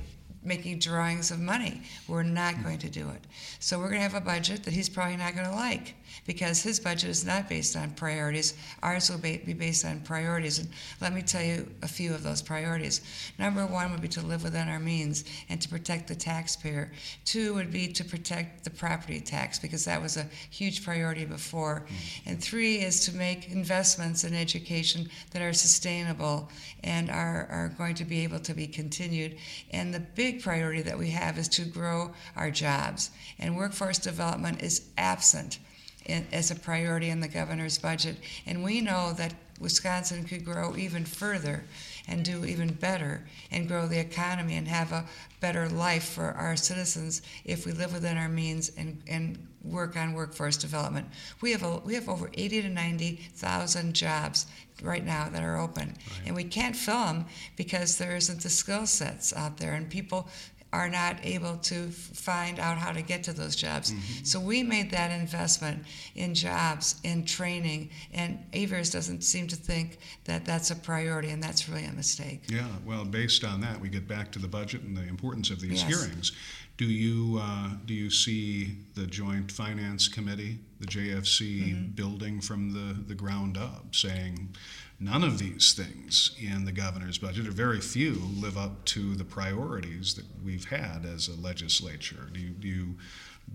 making 0.45 0.79
drawings 0.79 1.31
of 1.31 1.39
money. 1.39 1.81
We're 2.07 2.23
not 2.23 2.63
going 2.63 2.79
to 2.79 2.89
do 2.89 3.09
it. 3.09 3.21
So 3.59 3.79
we're 3.79 3.89
going 3.89 3.99
to 3.99 4.09
have 4.09 4.15
a 4.15 4.21
budget 4.21 4.63
that 4.63 4.73
he's 4.73 4.89
probably 4.89 5.17
not 5.17 5.35
going 5.35 5.47
to 5.47 5.55
like 5.55 5.95
because 6.25 6.61
his 6.61 6.79
budget 6.79 7.09
is 7.09 7.25
not 7.25 7.49
based 7.49 7.75
on 7.75 7.91
priorities. 7.91 8.53
Ours 8.81 9.09
will 9.09 9.17
be 9.17 9.37
based 9.37 9.85
on 9.85 9.99
priorities. 10.01 10.59
And 10.59 10.69
let 11.01 11.13
me 11.13 11.21
tell 11.21 11.43
you 11.43 11.69
a 11.81 11.87
few 11.87 12.13
of 12.13 12.23
those 12.23 12.41
priorities. 12.41 13.01
Number 13.37 13.65
one 13.65 13.91
would 13.91 14.01
be 14.01 14.07
to 14.09 14.21
live 14.21 14.43
within 14.43 14.67
our 14.69 14.79
means 14.79 15.25
and 15.49 15.61
to 15.61 15.69
protect 15.69 16.07
the 16.07 16.15
taxpayer. 16.15 16.91
Two 17.25 17.53
would 17.53 17.71
be 17.71 17.87
to 17.87 18.03
protect 18.03 18.63
the 18.63 18.69
property 18.69 19.19
tax 19.19 19.59
because 19.59 19.85
that 19.85 20.01
was 20.01 20.17
a 20.17 20.27
huge 20.49 20.83
priority 20.83 21.25
before. 21.25 21.85
Mm-hmm. 21.85 22.29
And 22.29 22.43
three 22.43 22.77
is 22.77 23.05
to 23.05 23.15
make 23.15 23.51
investments 23.51 24.23
in 24.23 24.33
education 24.33 25.09
that 25.31 25.41
are 25.41 25.53
sustainable 25.53 26.49
and 26.83 27.09
are, 27.09 27.47
are 27.49 27.73
going 27.77 27.95
to 27.95 28.05
be 28.05 28.23
able 28.23 28.39
to 28.39 28.53
be 28.53 28.67
continued. 28.67 29.37
And 29.71 29.93
the 29.93 29.99
big 29.99 30.41
priority 30.41 30.81
that 30.83 30.97
we 30.97 31.09
have 31.09 31.37
is 31.37 31.47
to 31.49 31.65
grow 31.65 32.13
our 32.35 32.51
jobs. 32.51 33.11
And 33.39 33.55
workforce 33.55 33.97
development 33.97 34.61
is 34.61 34.87
absent 34.97 35.59
in, 36.05 36.25
as 36.31 36.51
a 36.51 36.55
priority 36.55 37.09
in 37.09 37.19
the 37.19 37.27
governor's 37.27 37.77
budget. 37.77 38.17
And 38.45 38.63
we 38.63 38.81
know 38.81 39.13
that 39.13 39.33
Wisconsin 39.59 40.25
could 40.25 40.43
grow 40.43 40.75
even 40.75 41.05
further 41.05 41.63
and 42.07 42.23
do 42.25 42.45
even 42.45 42.73
better 42.73 43.25
and 43.51 43.67
grow 43.67 43.87
the 43.87 43.99
economy 43.99 44.57
and 44.57 44.67
have 44.67 44.91
a 44.91 45.05
better 45.39 45.69
life 45.69 46.03
for 46.09 46.31
our 46.31 46.55
citizens 46.55 47.21
if 47.45 47.65
we 47.65 47.71
live 47.71 47.93
within 47.93 48.17
our 48.17 48.29
means 48.29 48.71
and, 48.77 49.01
and 49.07 49.47
work 49.63 49.97
on 49.97 50.13
workforce 50.13 50.57
development. 50.57 51.07
We 51.41 51.51
have 51.51 51.63
a, 51.63 51.77
we 51.77 51.95
have 51.95 52.09
over 52.09 52.29
80 52.33 52.63
to 52.63 52.69
90,000 52.69 53.93
jobs 53.93 54.47
right 54.83 55.05
now 55.05 55.29
that 55.29 55.41
are 55.41 55.57
open, 55.57 55.87
right. 55.87 56.27
and 56.27 56.35
we 56.35 56.43
can't 56.43 56.75
fill 56.75 57.05
them 57.05 57.25
because 57.55 57.97
there 57.97 58.15
isn't 58.15 58.43
the 58.43 58.49
skill 58.49 58.85
sets 58.85 59.33
out 59.33 59.57
there, 59.57 59.73
and 59.73 59.89
people 59.89 60.27
are 60.75 60.89
not 60.89 61.17
able 61.23 61.55
to 61.55 61.87
find 61.89 62.59
out 62.59 62.77
how 62.77 62.91
to 62.91 63.01
get 63.01 63.23
to 63.23 63.31
those 63.31 63.55
jobs. 63.55 63.91
Mm-hmm. 63.91 64.25
So 64.25 64.41
we 64.41 64.61
made 64.61 64.91
that 64.91 65.09
investment 65.09 65.85
in 66.15 66.35
jobs, 66.35 66.99
in 67.03 67.23
training, 67.23 67.91
and 68.13 68.39
Evers 68.53 68.89
doesn't 68.89 69.23
seem 69.23 69.47
to 69.47 69.55
think 69.55 69.99
that 70.25 70.43
that's 70.43 70.71
a 70.71 70.75
priority, 70.75 71.29
and 71.29 71.41
that's 71.41 71.69
really 71.69 71.85
a 71.85 71.93
mistake. 71.93 72.43
Yeah, 72.49 72.67
well, 72.85 73.05
based 73.05 73.45
on 73.45 73.61
that, 73.61 73.79
we 73.79 73.87
get 73.87 74.05
back 74.05 74.33
to 74.33 74.39
the 74.39 74.49
budget 74.49 74.81
and 74.81 74.97
the 74.97 75.07
importance 75.07 75.49
of 75.49 75.61
these 75.61 75.81
yes. 75.81 75.87
hearings. 75.87 76.31
Do 76.77 76.85
you 76.85 77.39
uh, 77.41 77.69
do 77.85 77.93
you 77.93 78.09
see 78.09 78.75
the 78.95 79.07
Joint 79.07 79.49
Finance 79.49 80.09
Committee, 80.09 80.59
the 80.81 80.87
JFC, 80.87 81.69
mm-hmm. 81.69 81.91
building 81.91 82.41
from 82.41 82.73
the, 82.73 83.01
the 83.03 83.15
ground 83.15 83.57
up, 83.57 83.95
saying 83.95 84.49
none 84.99 85.23
of 85.23 85.39
these 85.39 85.73
things 85.73 86.35
in 86.39 86.65
the 86.65 86.71
governor's 86.71 87.17
budget, 87.17 87.47
or 87.47 87.51
very 87.51 87.81
few, 87.81 88.13
live 88.35 88.57
up 88.57 88.85
to 88.85 89.15
the 89.15 89.25
priorities 89.25 90.13
that 90.15 90.25
we've 90.43 90.69
had 90.69 91.05
as 91.05 91.27
a 91.27 91.35
legislature? 91.39 92.29
Do 92.31 92.39
you, 92.39 92.49
do 92.49 92.67
you 92.67 92.95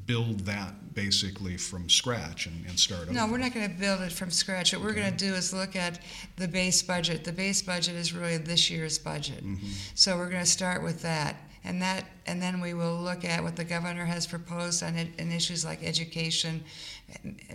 build 0.07 0.41
that 0.41 0.95
basically 0.95 1.57
from 1.57 1.89
scratch 1.89 2.47
and, 2.47 2.65
and 2.67 2.79
start 2.79 3.03
over? 3.03 3.13
No, 3.13 3.27
we're 3.27 3.39
not 3.39 3.55
going 3.55 3.69
to 3.69 3.75
build 3.75 4.01
it 4.03 4.13
from 4.13 4.31
scratch. 4.31 4.73
What 4.73 4.83
we're 4.83 4.95
going 4.95 5.11
to 5.11 5.17
do 5.17 5.35
is 5.35 5.53
look 5.53 5.77
at 5.77 6.01
the 6.37 6.49
base 6.49 6.83
budget. 6.83 7.25
The 7.25 7.33
base 7.33 7.63
budget 7.63 7.95
is 7.97 8.13
really 8.13 8.37
this 8.37 8.71
year's 8.71 8.99
budget. 8.99 9.45
Mm-hmm. 9.45 9.69
So 9.95 10.17
we're 10.17 10.31
going 10.31 10.45
to 10.45 10.51
start 10.51 10.83
with 10.83 11.03
that 11.03 11.37
and 11.65 11.83
that 11.83 12.05
and 12.27 12.41
then 12.41 12.61
we 12.61 12.75
will 12.75 12.97
look 12.97 13.25
at 13.25 13.43
what 13.43 13.57
the 13.57 13.65
governor 13.65 14.05
has 14.05 14.27
proposed 14.27 14.83
on, 14.83 14.97
in 14.97 15.33
issues 15.33 15.65
like 15.65 15.83
education, 15.83 16.63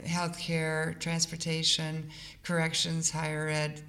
health 0.05 0.37
care, 0.37 0.95
transportation, 0.99 2.09
corrections, 2.43 3.09
higher 3.09 3.47
ed, 3.47 3.81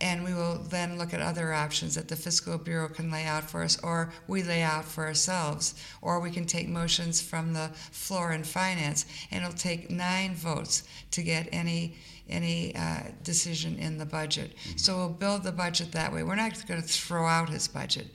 and 0.00 0.24
we 0.24 0.32
will 0.32 0.58
then 0.68 0.98
look 0.98 1.12
at 1.12 1.20
other 1.20 1.52
options 1.52 1.94
that 1.94 2.08
the 2.08 2.16
fiscal 2.16 2.56
bureau 2.58 2.88
can 2.88 3.10
lay 3.10 3.24
out 3.24 3.48
for 3.48 3.62
us 3.62 3.78
or 3.82 4.12
we 4.26 4.42
lay 4.42 4.62
out 4.62 4.84
for 4.84 5.06
ourselves 5.06 5.74
or 6.00 6.20
we 6.20 6.30
can 6.30 6.46
take 6.46 6.68
motions 6.68 7.20
from 7.20 7.52
the 7.52 7.68
floor 7.90 8.32
in 8.32 8.42
finance 8.42 9.06
and 9.30 9.44
it'll 9.44 9.56
take 9.56 9.90
nine 9.90 10.34
votes 10.34 10.84
to 11.10 11.22
get 11.22 11.48
any 11.52 11.94
any 12.30 12.74
uh, 12.76 13.02
decision 13.24 13.76
in 13.78 13.98
the 13.98 14.06
budget. 14.06 14.56
Mm-hmm. 14.56 14.78
So 14.78 14.96
we'll 14.96 15.08
build 15.08 15.42
the 15.42 15.52
budget 15.52 15.92
that 15.92 16.12
way. 16.12 16.22
We're 16.22 16.36
not 16.36 16.66
going 16.66 16.80
to 16.80 16.86
throw 16.86 17.26
out 17.26 17.48
his 17.48 17.68
budget, 17.68 18.06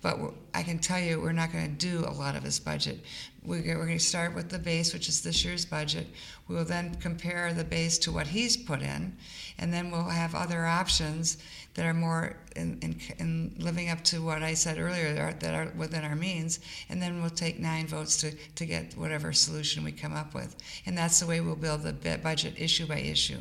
but 0.00 0.18
I 0.54 0.62
can 0.62 0.78
tell 0.78 1.00
you 1.00 1.20
we're 1.20 1.32
not 1.32 1.52
going 1.52 1.76
to 1.76 1.86
do 1.86 2.04
a 2.06 2.12
lot 2.12 2.36
of 2.36 2.42
his 2.42 2.58
budget. 2.58 3.00
We're 3.44 3.62
going 3.62 3.98
to 3.98 4.04
start 4.04 4.34
with 4.34 4.48
the 4.48 4.58
base, 4.58 4.94
which 4.94 5.08
is 5.08 5.20
this 5.20 5.44
year's 5.44 5.66
budget. 5.66 6.06
We 6.48 6.54
will 6.54 6.64
then 6.64 6.94
compare 6.94 7.52
the 7.52 7.64
base 7.64 7.98
to 7.98 8.12
what 8.12 8.26
he's 8.26 8.56
put 8.56 8.80
in, 8.80 9.16
and 9.58 9.72
then 9.72 9.90
we'll 9.90 10.04
have 10.04 10.34
other 10.34 10.64
options 10.64 11.33
that 11.74 11.84
are 11.84 11.94
more 11.94 12.36
in, 12.56 12.78
in, 12.82 13.00
in 13.18 13.54
living 13.58 13.90
up 13.90 14.02
to 14.04 14.24
what 14.24 14.42
I 14.42 14.54
said 14.54 14.78
earlier 14.78 15.32
that 15.32 15.54
are, 15.54 15.72
within 15.76 16.04
our 16.04 16.14
means, 16.14 16.60
and 16.88 17.02
then 17.02 17.20
we'll 17.20 17.30
take 17.30 17.58
nine 17.58 17.86
votes 17.86 18.16
to, 18.20 18.32
to 18.54 18.66
get 18.66 18.96
whatever 18.96 19.32
solution 19.32 19.82
we 19.84 19.92
come 19.92 20.14
up 20.14 20.34
with. 20.34 20.56
And 20.86 20.96
that's 20.96 21.20
the 21.20 21.26
way 21.26 21.40
we'll 21.40 21.56
build 21.56 21.82
the 21.82 22.18
budget 22.22 22.54
issue 22.56 22.86
by 22.86 22.98
issue. 22.98 23.38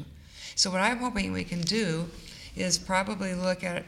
So 0.55 0.71
what 0.71 0.81
I'm 0.81 0.97
hoping 0.97 1.31
we 1.31 1.43
can 1.43 1.61
do 1.61 2.05
is 2.55 2.77
probably 2.77 3.33
look 3.33 3.63
at, 3.63 3.83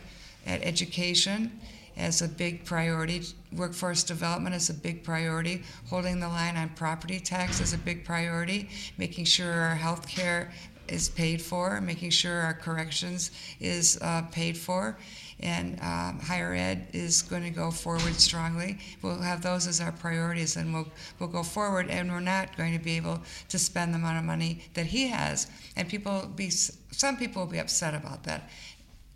at 0.45 0.63
education 0.63 1.59
as 1.97 2.21
a 2.21 2.27
big 2.27 2.65
priority. 2.65 3.23
Workforce 3.55 4.03
development 4.03 4.55
is 4.55 4.69
a 4.69 4.73
big 4.73 5.03
priority. 5.03 5.63
Holding 5.89 6.19
the 6.19 6.27
line 6.27 6.57
on 6.57 6.69
property 6.69 7.19
tax 7.19 7.61
is 7.61 7.73
a 7.73 7.77
big 7.77 8.03
priority. 8.03 8.69
Making 8.97 9.25
sure 9.25 9.51
our 9.51 9.75
health 9.75 10.07
care 10.07 10.51
is 10.87 11.09
paid 11.09 11.41
for, 11.41 11.79
making 11.81 12.09
sure 12.09 12.41
our 12.41 12.53
corrections 12.53 13.31
is 13.59 13.97
uh, 14.01 14.23
paid 14.31 14.57
for, 14.57 14.97
and 15.39 15.79
um, 15.81 16.19
higher 16.19 16.53
ed 16.53 16.87
is 16.93 17.21
going 17.21 17.43
to 17.43 17.49
go 17.49 17.69
forward 17.71 18.15
strongly. 18.15 18.77
We'll 19.01 19.21
have 19.21 19.41
those 19.41 19.67
as 19.67 19.81
our 19.81 19.91
priorities, 19.91 20.55
and 20.55 20.73
we'll 20.73 20.87
we'll 21.19 21.29
go 21.29 21.43
forward. 21.43 21.89
And 21.89 22.11
we're 22.11 22.19
not 22.19 22.55
going 22.57 22.77
to 22.77 22.83
be 22.83 22.97
able 22.97 23.21
to 23.49 23.59
spend 23.59 23.93
the 23.93 23.97
amount 23.97 24.17
of 24.17 24.23
money 24.23 24.63
that 24.73 24.85
he 24.85 25.07
has, 25.07 25.47
and 25.75 25.87
people 25.87 26.29
be 26.35 26.49
some 26.49 27.17
people 27.17 27.43
will 27.43 27.51
be 27.51 27.59
upset 27.59 27.93
about 27.93 28.23
that. 28.23 28.49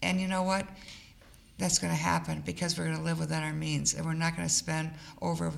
And 0.01 0.19
you 0.19 0.27
know 0.27 0.43
what? 0.43 0.65
That's 1.57 1.79
going 1.79 1.91
to 1.91 1.99
happen 1.99 2.41
because 2.45 2.77
we're 2.77 2.85
going 2.85 2.97
to 2.97 3.03
live 3.03 3.19
within 3.19 3.43
our 3.43 3.53
means, 3.53 3.93
and 3.93 4.05
we're 4.05 4.13
not 4.13 4.35
going 4.35 4.47
to 4.47 4.53
spend 4.53 4.91
over 5.21 5.51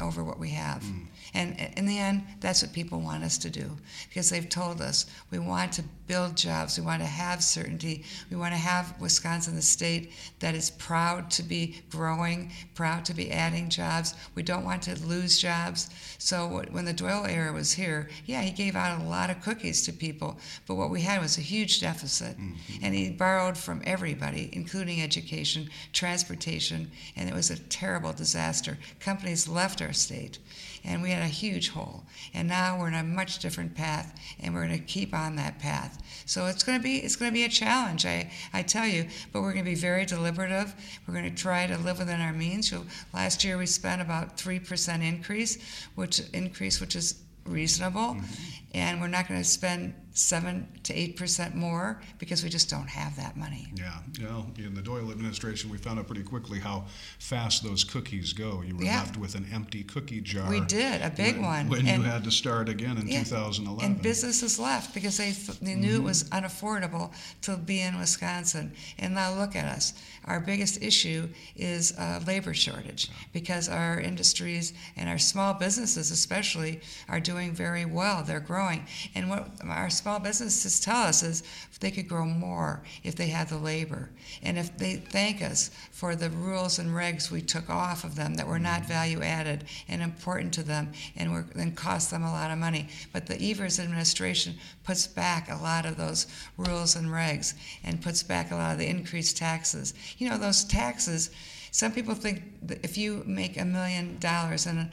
over 0.00 0.24
what 0.24 0.38
we 0.38 0.50
have. 0.50 0.82
Mm. 0.82 1.06
And 1.34 1.56
in 1.76 1.86
the 1.86 1.98
end, 1.98 2.24
that's 2.40 2.62
what 2.62 2.72
people 2.72 3.00
want 3.00 3.22
us 3.22 3.38
to 3.38 3.50
do 3.50 3.76
because 4.08 4.30
they've 4.30 4.48
told 4.48 4.80
us 4.80 5.06
we 5.30 5.38
want 5.38 5.72
to 5.72 5.84
build 6.06 6.36
jobs, 6.36 6.76
we 6.76 6.84
want 6.84 7.00
to 7.00 7.06
have 7.06 7.42
certainty, 7.42 8.04
we 8.30 8.36
want 8.36 8.52
to 8.52 8.58
have 8.58 9.00
Wisconsin, 9.00 9.54
the 9.54 9.62
state 9.62 10.12
that 10.40 10.56
is 10.56 10.70
proud 10.70 11.30
to 11.30 11.42
be 11.44 11.80
growing, 11.88 12.50
proud 12.74 13.04
to 13.04 13.14
be 13.14 13.30
adding 13.30 13.68
jobs. 13.68 14.14
We 14.34 14.42
don't 14.42 14.64
want 14.64 14.82
to 14.82 14.98
lose 15.06 15.38
jobs. 15.38 15.88
So 16.18 16.64
when 16.70 16.84
the 16.84 16.92
Doyle 16.92 17.26
era 17.26 17.52
was 17.52 17.72
here, 17.72 18.08
yeah, 18.26 18.42
he 18.42 18.50
gave 18.50 18.74
out 18.74 19.00
a 19.00 19.04
lot 19.04 19.30
of 19.30 19.40
cookies 19.40 19.82
to 19.82 19.92
people, 19.92 20.36
but 20.66 20.74
what 20.74 20.90
we 20.90 21.02
had 21.02 21.20
was 21.20 21.38
a 21.38 21.42
huge 21.42 21.80
deficit. 21.80 22.36
Mm-hmm. 22.36 22.54
And 22.82 22.94
he 22.94 23.10
borrowed 23.10 23.56
from 23.56 23.82
everybody, 23.84 24.50
including 24.52 25.00
education, 25.00 25.70
transportation, 25.92 26.90
and 27.14 27.28
it 27.28 27.34
was 27.34 27.50
a 27.50 27.58
terrible 27.58 28.12
disaster. 28.12 28.78
Companies 28.98 29.48
left 29.48 29.80
our 29.80 29.92
state 29.92 30.40
and 30.84 31.02
we 31.02 31.10
had 31.10 31.22
a 31.22 31.26
huge 31.26 31.70
hole. 31.70 32.04
And 32.34 32.48
now 32.48 32.78
we're 32.78 32.88
in 32.88 32.94
a 32.94 33.02
much 33.02 33.38
different 33.38 33.74
path, 33.74 34.18
and 34.40 34.54
we're 34.54 34.66
going 34.66 34.78
to 34.78 34.84
keep 34.84 35.14
on 35.14 35.36
that 35.36 35.58
path. 35.58 36.02
So 36.26 36.46
it's 36.46 36.62
going 36.62 36.78
to 36.78 36.82
be 36.82 36.98
it's 36.98 37.16
going 37.16 37.30
to 37.30 37.34
be 37.34 37.44
a 37.44 37.48
challenge, 37.48 38.06
I, 38.06 38.30
I 38.52 38.62
tell 38.62 38.86
you, 38.86 39.06
but 39.32 39.42
we're 39.42 39.52
going 39.52 39.64
to 39.64 39.70
be 39.70 39.76
very 39.76 40.04
deliberative. 40.04 40.74
We're 41.06 41.14
going 41.14 41.34
to 41.34 41.42
try 41.42 41.66
to 41.66 41.76
live 41.78 41.98
within 41.98 42.20
our 42.20 42.32
means. 42.32 42.70
So 42.70 42.84
last 43.12 43.44
year 43.44 43.58
we 43.58 43.66
spent 43.66 44.00
about 44.00 44.36
three 44.36 44.60
percent 44.60 45.02
increase, 45.02 45.58
which 45.94 46.20
increase 46.32 46.80
which 46.80 46.96
is 46.96 47.22
reasonable, 47.46 48.14
mm-hmm. 48.14 48.44
and 48.74 49.00
we're 49.00 49.08
not 49.08 49.26
going 49.28 49.40
to 49.40 49.48
spend 49.48 49.94
seven 50.12 50.66
to 50.82 50.92
eight 50.92 51.16
percent 51.16 51.54
more 51.54 52.00
because 52.18 52.42
we 52.42 52.48
just 52.48 52.68
don't 52.68 52.88
have 52.88 53.16
that 53.16 53.36
money. 53.36 53.68
Yeah, 53.74 53.98
you 54.18 54.24
know, 54.24 54.46
in 54.58 54.74
the 54.74 54.82
Doyle 54.82 55.10
administration, 55.10 55.70
we 55.70 55.78
found 55.78 55.98
out 55.98 56.06
pretty 56.06 56.22
quickly 56.22 56.58
how 56.58 56.86
fast 57.18 57.62
those 57.62 57.84
cookies 57.84 58.32
go. 58.32 58.62
You 58.62 58.76
were 58.76 58.84
yeah. 58.84 58.98
left 58.98 59.16
with 59.16 59.34
an 59.34 59.46
empty 59.52 59.84
cookie 59.84 60.20
jar. 60.20 60.48
We 60.48 60.60
did 60.60 61.02
a 61.02 61.10
big 61.10 61.36
when, 61.36 61.44
one 61.44 61.68
when 61.68 61.86
and, 61.86 62.02
you 62.02 62.08
had 62.08 62.24
to 62.24 62.30
start 62.30 62.68
again 62.68 62.98
in 62.98 63.06
yeah, 63.06 63.22
2011. 63.22 63.84
And 63.84 64.02
businesses 64.02 64.58
left 64.58 64.94
because 64.94 65.16
they 65.16 65.30
they 65.64 65.74
knew 65.74 65.94
mm-hmm. 65.94 66.02
it 66.02 66.04
was 66.04 66.24
unaffordable 66.24 67.12
to 67.42 67.56
be 67.56 67.80
in 67.80 67.98
Wisconsin. 67.98 68.72
And 68.98 69.14
now 69.14 69.34
look 69.34 69.54
at 69.56 69.64
us. 69.64 69.94
Our 70.26 70.40
biggest 70.40 70.82
issue 70.82 71.28
is 71.56 71.96
uh, 71.98 72.20
labor 72.26 72.54
shortage 72.54 73.10
because 73.32 73.68
our 73.68 74.00
industries 74.00 74.74
and 74.96 75.08
our 75.08 75.18
small 75.18 75.54
businesses 75.54 76.10
especially 76.10 76.80
are 77.08 77.20
doing 77.20 77.52
very 77.52 77.84
well. 77.84 78.22
They're 78.22 78.40
growing, 78.40 78.86
and 79.14 79.30
what 79.30 79.48
our 79.66 79.90
small 80.00 80.18
businesses 80.18 80.80
tell 80.80 81.02
us 81.02 81.22
is 81.22 81.42
they 81.80 81.90
could 81.90 82.08
grow 82.08 82.26
more 82.26 82.82
if 83.02 83.16
they 83.16 83.28
had 83.28 83.48
the 83.48 83.56
labor. 83.56 84.10
And 84.42 84.58
if 84.58 84.76
they 84.76 84.96
thank 84.96 85.42
us 85.42 85.70
for 85.90 86.14
the 86.14 86.30
rules 86.30 86.78
and 86.78 86.90
regs 86.90 87.30
we 87.30 87.40
took 87.40 87.68
off 87.68 88.04
of 88.04 88.14
them 88.14 88.34
that 88.34 88.46
were 88.46 88.58
not 88.58 88.80
mm-hmm. 88.80 88.92
value 88.92 89.22
added 89.22 89.64
and 89.88 90.02
important 90.02 90.52
to 90.54 90.62
them 90.62 90.92
and 91.16 91.32
were 91.32 91.46
then 91.54 91.72
cost 91.72 92.10
them 92.10 92.22
a 92.22 92.30
lot 92.30 92.50
of 92.50 92.58
money. 92.58 92.88
But 93.12 93.26
the 93.26 93.40
Evers 93.40 93.80
administration 93.80 94.54
puts 94.84 95.06
back 95.06 95.50
a 95.50 95.56
lot 95.56 95.86
of 95.86 95.96
those 95.96 96.26
rules 96.56 96.96
and 96.96 97.08
regs 97.08 97.54
and 97.82 98.02
puts 98.02 98.22
back 98.22 98.50
a 98.50 98.56
lot 98.56 98.72
of 98.72 98.78
the 98.78 98.86
increased 98.86 99.36
taxes. 99.36 99.94
You 100.18 100.28
know, 100.28 100.38
those 100.38 100.64
taxes 100.64 101.30
some 101.72 101.92
people 101.92 102.14
think 102.14 102.42
that 102.66 102.84
if 102.84 102.98
you 102.98 103.22
make 103.26 103.56
a 103.56 103.64
million 103.64 104.18
dollars 104.18 104.66
and 104.66 104.90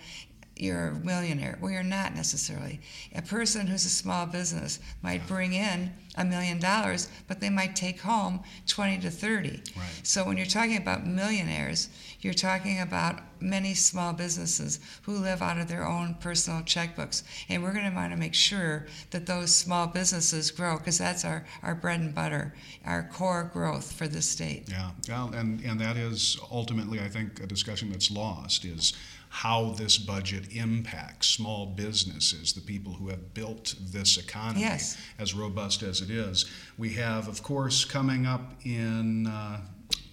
you're 0.62 0.88
a 0.88 0.96
millionaire. 0.96 1.58
Well, 1.62 1.72
you're 1.72 1.84
not 1.84 2.16
necessarily. 2.16 2.80
A 3.16 3.22
person 3.22 3.68
who's 3.68 3.86
a 3.86 3.90
small 3.90 4.26
business 4.26 4.80
might 5.02 5.28
bring 5.28 5.54
in 5.54 5.94
a 6.16 6.26
million 6.26 6.60
dollars, 6.60 7.10
but 7.28 7.40
they 7.40 7.50
might 7.50 7.76
take 7.76 8.02
home 8.02 8.42
20 8.68 9.00
to 9.00 9.12
30. 9.12 9.50
Right. 9.50 9.86
So 10.04 10.24
when 10.24 10.38
you're 10.38 10.46
talking 10.46 10.78
about 10.78 11.06
millionaires, 11.06 11.90
you're 12.22 12.34
talking 12.34 12.80
about 12.82 13.22
many 13.40 13.74
small 13.74 14.14
businesses 14.14 14.80
who 15.04 15.14
live 15.14 15.42
out 15.42 15.60
of 15.60 15.68
their 15.68 15.88
own 15.88 16.16
personal 16.20 16.62
checkbooks. 16.62 17.24
And 17.50 17.62
we're 17.62 17.74
going 17.74 17.90
to 17.90 17.96
want 17.96 18.12
to 18.12 18.18
make 18.18 18.34
sure 18.34 18.88
that 19.12 19.26
those 19.28 19.54
small 19.54 19.88
businesses 19.88 20.50
grow 20.52 20.78
because 20.78 20.98
that's 20.98 21.24
our, 21.24 21.46
our 21.62 21.76
bread 21.76 22.00
and 22.00 22.16
butter, 22.16 22.56
our 22.86 23.04
core 23.04 23.50
growth 23.54 23.92
for 23.92 24.08
the 24.08 24.22
state. 24.22 24.66
Yeah, 24.70 24.92
well, 25.08 25.32
and, 25.34 25.62
and 25.62 25.80
that 25.80 25.98
is 25.98 26.40
ultimately, 26.52 27.00
I 27.00 27.08
think, 27.08 27.42
a 27.42 27.48
discussion 27.48 27.92
that's 27.92 28.10
lost 28.10 28.66
is 28.66 28.94
how 29.30 29.72
this 29.72 29.98
budget 29.98 30.56
impacts 30.56 31.28
small 31.28 31.66
businesses, 31.66 32.54
the 32.54 32.62
people 32.62 32.94
who 32.94 33.10
have 33.10 33.34
built 33.34 33.76
this 33.92 34.18
economy 34.18 34.62
Yes. 34.62 34.98
as 35.20 35.34
robust 35.34 35.84
as 35.84 36.02
it 36.02 36.10
is. 36.10 36.46
We 36.78 36.94
have, 36.94 37.28
of 37.28 37.44
course, 37.44 37.84
coming 37.86 38.26
up 38.26 38.54
in, 38.64 39.28
uh, 39.28 39.60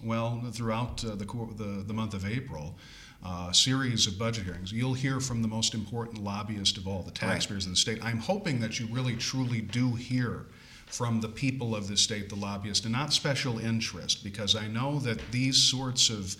well, 0.03 0.41
throughout 0.51 1.03
uh, 1.03 1.15
the, 1.15 1.25
the, 1.25 1.83
the 1.85 1.93
month 1.93 2.13
of 2.13 2.25
April, 2.25 2.77
uh, 3.23 3.51
series 3.51 4.05
of 4.05 4.19
budget 4.19 4.45
hearings. 4.45 4.71
You'll 4.71 4.93
hear 4.93 5.19
from 5.19 5.41
the 5.41 5.47
most 5.47 5.73
important 5.73 6.23
lobbyist 6.23 6.77
of 6.77 6.87
all, 6.87 7.01
the 7.01 7.11
taxpayers 7.11 7.65
of 7.65 7.71
the 7.71 7.75
state. 7.75 8.03
I'm 8.03 8.19
hoping 8.19 8.59
that 8.59 8.79
you 8.79 8.87
really 8.87 9.15
truly 9.15 9.61
do 9.61 9.95
hear 9.95 10.45
from 10.85 11.21
the 11.21 11.27
people 11.27 11.75
of 11.75 11.87
the 11.87 11.97
state, 11.97 12.29
the 12.29 12.35
lobbyists, 12.35 12.85
and 12.85 12.93
not 12.93 13.13
special 13.13 13.57
interest, 13.57 14.23
because 14.23 14.55
I 14.55 14.67
know 14.67 14.99
that 14.99 15.31
these 15.31 15.63
sorts 15.63 16.11
of, 16.11 16.35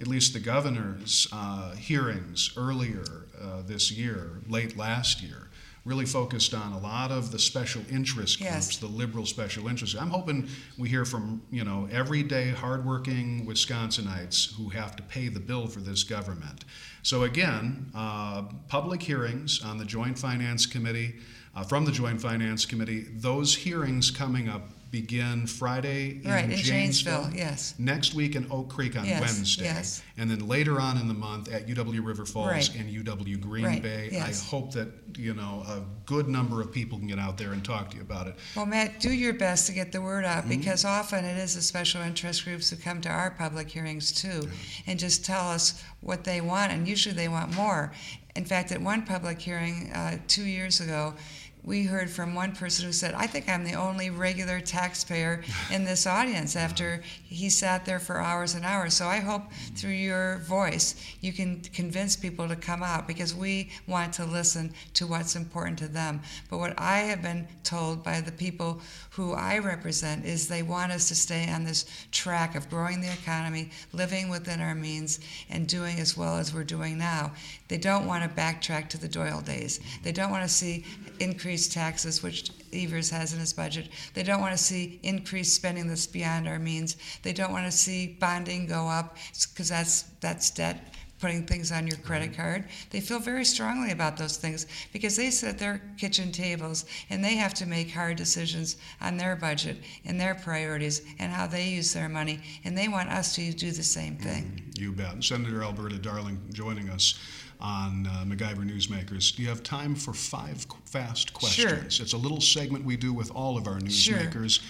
at 0.00 0.06
least 0.06 0.32
the 0.32 0.40
governor's 0.40 1.28
uh, 1.30 1.74
hearings 1.74 2.54
earlier 2.56 3.04
uh, 3.38 3.60
this 3.66 3.92
year, 3.92 4.40
late 4.48 4.78
last 4.78 5.22
year, 5.22 5.49
really 5.84 6.04
focused 6.06 6.52
on 6.54 6.72
a 6.72 6.78
lot 6.78 7.10
of 7.10 7.32
the 7.32 7.38
special 7.38 7.82
interest 7.90 8.38
groups, 8.38 8.52
Yes. 8.52 8.76
the 8.76 8.86
liberal 8.86 9.24
special 9.26 9.66
interests. 9.68 9.96
I'm 9.98 10.10
hoping 10.10 10.48
we 10.78 10.88
hear 10.88 11.04
from 11.04 11.42
you 11.50 11.64
know 11.64 11.88
everyday 11.90 12.50
hardworking 12.50 13.46
Wisconsinites 13.46 14.54
who 14.56 14.68
have 14.70 14.94
to 14.96 15.02
pay 15.04 15.28
the 15.28 15.40
bill 15.40 15.66
for 15.66 15.80
this 15.80 16.04
government. 16.04 16.64
So 17.02 17.22
again, 17.22 17.90
uh, 17.94 18.42
public 18.68 19.02
hearings 19.02 19.62
on 19.64 19.78
the 19.78 19.84
Joint 19.86 20.18
Finance 20.18 20.66
Committee, 20.66 21.14
uh, 21.54 21.64
from 21.64 21.84
the 21.84 21.92
Joint 21.92 22.20
Finance 22.20 22.66
Committee. 22.66 23.06
Those 23.16 23.54
hearings 23.54 24.10
coming 24.10 24.48
up 24.48 24.70
begin 24.90 25.46
Friday 25.46 26.20
in 26.24 26.30
Right, 26.30 26.44
in 26.44 26.50
Janesville. 26.56 27.22
Janesville, 27.22 27.36
yes. 27.38 27.74
Next 27.78 28.14
week 28.14 28.34
in 28.34 28.46
Oak 28.50 28.68
Creek 28.68 28.96
on 28.98 29.04
Yes, 29.04 29.20
Wednesday. 29.20 29.64
yes. 29.64 30.02
And 30.18 30.30
then 30.30 30.46
later 30.48 30.80
on 30.80 30.96
in 30.98 31.06
the 31.06 31.14
month 31.14 31.48
at 31.52 31.68
UW 31.68 32.04
River 32.04 32.26
Falls 32.26 32.48
Right. 32.48 32.74
and 32.76 32.90
UW 32.90 33.36
Green 33.40 33.64
Right, 33.64 33.82
Bay. 33.82 34.08
yes. 34.12 34.42
I 34.42 34.46
hope 34.46 34.72
that, 34.72 34.88
you 35.16 35.34
know, 35.34 35.62
a 35.68 35.82
good 36.06 36.28
number 36.28 36.60
of 36.60 36.72
people 36.72 36.98
can 36.98 37.06
get 37.06 37.18
out 37.18 37.38
there 37.38 37.52
and 37.52 37.64
talk 37.64 37.90
to 37.90 37.96
you 37.96 38.02
about 38.02 38.26
it. 38.26 38.34
Well, 38.56 38.66
Matt, 38.66 38.98
do 39.00 39.12
your 39.12 39.32
best 39.32 39.66
to 39.68 39.72
get 39.72 39.92
the 39.92 40.00
word 40.02 40.24
out 40.24 40.40
Mm-hmm. 40.44 40.58
because 40.58 40.84
often 40.84 41.24
it 41.24 41.36
is 41.36 41.54
the 41.54 41.62
special 41.62 42.02
interest 42.02 42.44
groups 42.44 42.70
who 42.70 42.76
come 42.76 43.00
to 43.02 43.08
our 43.08 43.30
public 43.30 43.68
hearings 43.70 44.10
too 44.12 44.48
and 44.86 44.98
just 44.98 45.24
tell 45.24 45.48
us 45.50 45.82
what 46.00 46.24
they 46.24 46.40
want, 46.40 46.72
and 46.72 46.88
usually 46.88 47.14
they 47.14 47.28
want 47.28 47.54
more. 47.54 47.92
In 48.36 48.44
fact, 48.44 48.70
at 48.72 48.80
one 48.80 49.02
public 49.02 49.40
hearing 49.40 49.90
uh, 49.92 50.18
two 50.28 50.44
years 50.44 50.80
ago, 50.80 51.14
we 51.62 51.84
heard 51.84 52.08
from 52.08 52.34
one 52.34 52.52
person 52.52 52.86
who 52.86 52.92
said, 52.92 53.14
I 53.14 53.26
think 53.26 53.48
I'm 53.48 53.64
the 53.64 53.74
only 53.74 54.08
regular 54.08 54.60
taxpayer 54.60 55.42
in 55.70 55.84
this 55.84 56.06
audience 56.06 56.56
after 56.56 57.02
he 57.22 57.50
sat 57.50 57.84
there 57.84 57.98
for 57.98 58.18
hours 58.18 58.54
and 58.54 58.64
hours. 58.64 58.94
So 58.94 59.06
I 59.06 59.18
hope 59.18 59.42
through 59.76 59.90
your 59.90 60.38
voice 60.38 60.94
you 61.20 61.32
can 61.32 61.60
convince 61.60 62.16
people 62.16 62.48
to 62.48 62.56
come 62.56 62.82
out 62.82 63.06
because 63.06 63.34
we 63.34 63.70
want 63.86 64.12
to 64.14 64.24
listen 64.24 64.72
to 64.94 65.06
what's 65.06 65.36
important 65.36 65.78
to 65.80 65.88
them. 65.88 66.22
But 66.48 66.58
what 66.58 66.74
I 66.78 67.00
have 67.00 67.22
been 67.22 67.46
told 67.62 68.02
by 68.02 68.20
the 68.20 68.32
people 68.32 68.80
who 69.10 69.34
I 69.34 69.58
represent 69.58 70.24
is 70.24 70.48
they 70.48 70.62
want 70.62 70.92
us 70.92 71.08
to 71.08 71.14
stay 71.14 71.50
on 71.50 71.64
this 71.64 71.84
track 72.10 72.54
of 72.54 72.70
growing 72.70 73.00
the 73.00 73.12
economy, 73.12 73.70
living 73.92 74.30
within 74.30 74.60
our 74.60 74.74
means, 74.74 75.20
and 75.50 75.66
doing 75.66 75.98
as 75.98 76.16
well 76.16 76.36
as 76.36 76.54
we're 76.54 76.64
doing 76.64 76.96
now. 76.96 77.32
They 77.68 77.78
don't 77.78 78.06
want 78.06 78.24
to 78.24 78.40
backtrack 78.40 78.88
to 78.90 78.98
the 78.98 79.08
Doyle 79.08 79.40
days. 79.40 79.80
They 80.02 80.12
don't 80.12 80.30
want 80.30 80.42
to 80.42 80.48
see 80.48 80.84
increased 81.18 81.49
taxes, 81.68 82.22
which 82.22 82.50
Evers 82.72 83.10
has 83.10 83.32
in 83.32 83.40
his 83.40 83.52
budget. 83.52 83.88
They 84.14 84.22
don't 84.22 84.40
want 84.40 84.52
to 84.52 84.62
see 84.62 85.00
increased 85.02 85.54
spending 85.54 85.86
that's 85.88 86.06
beyond 86.06 86.48
our 86.48 86.58
means. 86.58 86.96
They 87.22 87.32
don't 87.32 87.52
want 87.52 87.66
to 87.66 87.76
see 87.76 88.16
bonding 88.20 88.66
go 88.66 88.86
up 88.88 89.16
because 89.52 89.68
that's 89.68 90.02
that's 90.20 90.50
debt 90.50 90.94
putting 91.20 91.46
things 91.46 91.70
on 91.70 91.86
your 91.86 91.98
credit 91.98 92.32
mm-hmm. 92.32 92.40
card. 92.40 92.64
They 92.90 93.00
feel 93.00 93.18
very 93.18 93.44
strongly 93.44 93.92
about 93.92 94.16
those 94.16 94.36
things 94.36 94.66
because 94.92 95.16
they 95.16 95.30
sit 95.30 95.50
at 95.50 95.58
their 95.58 95.82
kitchen 95.98 96.32
tables 96.32 96.86
and 97.10 97.22
they 97.22 97.36
have 97.36 97.54
to 97.54 97.66
make 97.66 97.90
hard 97.90 98.16
decisions 98.16 98.76
on 99.00 99.16
their 99.16 99.36
budget 99.36 99.76
and 100.04 100.18
their 100.18 100.34
priorities 100.34 101.02
and 101.18 101.30
how 101.30 101.46
they 101.46 101.68
use 101.68 101.92
their 101.92 102.08
money. 102.08 102.40
And 102.64 102.76
they 102.76 102.88
want 102.88 103.10
us 103.10 103.34
to 103.36 103.52
do 103.52 103.70
the 103.70 103.82
same 103.82 104.16
thing. 104.16 104.44
Mm-hmm. 104.44 104.82
You 104.82 104.92
bet. 104.92 105.22
Senator 105.22 105.62
Alberta 105.62 105.98
Darling 105.98 106.40
joining 106.52 106.88
us 106.88 107.18
on 107.60 108.06
uh, 108.06 108.24
MacIver 108.26 108.64
Newsmakers. 108.68 109.34
Do 109.34 109.42
you 109.42 109.48
have 109.48 109.62
time 109.62 109.94
for 109.94 110.12
five 110.12 110.66
fast 110.84 111.32
questions? 111.34 111.94
Sure. 111.94 112.04
It's 112.04 112.12
a 112.12 112.16
little 112.18 112.40
segment 112.40 112.84
we 112.84 112.96
do 112.96 113.12
with 113.12 113.30
all 113.30 113.56
of 113.58 113.66
our 113.66 113.78
Sure. 113.88 114.18
newsmakers. 114.18 114.60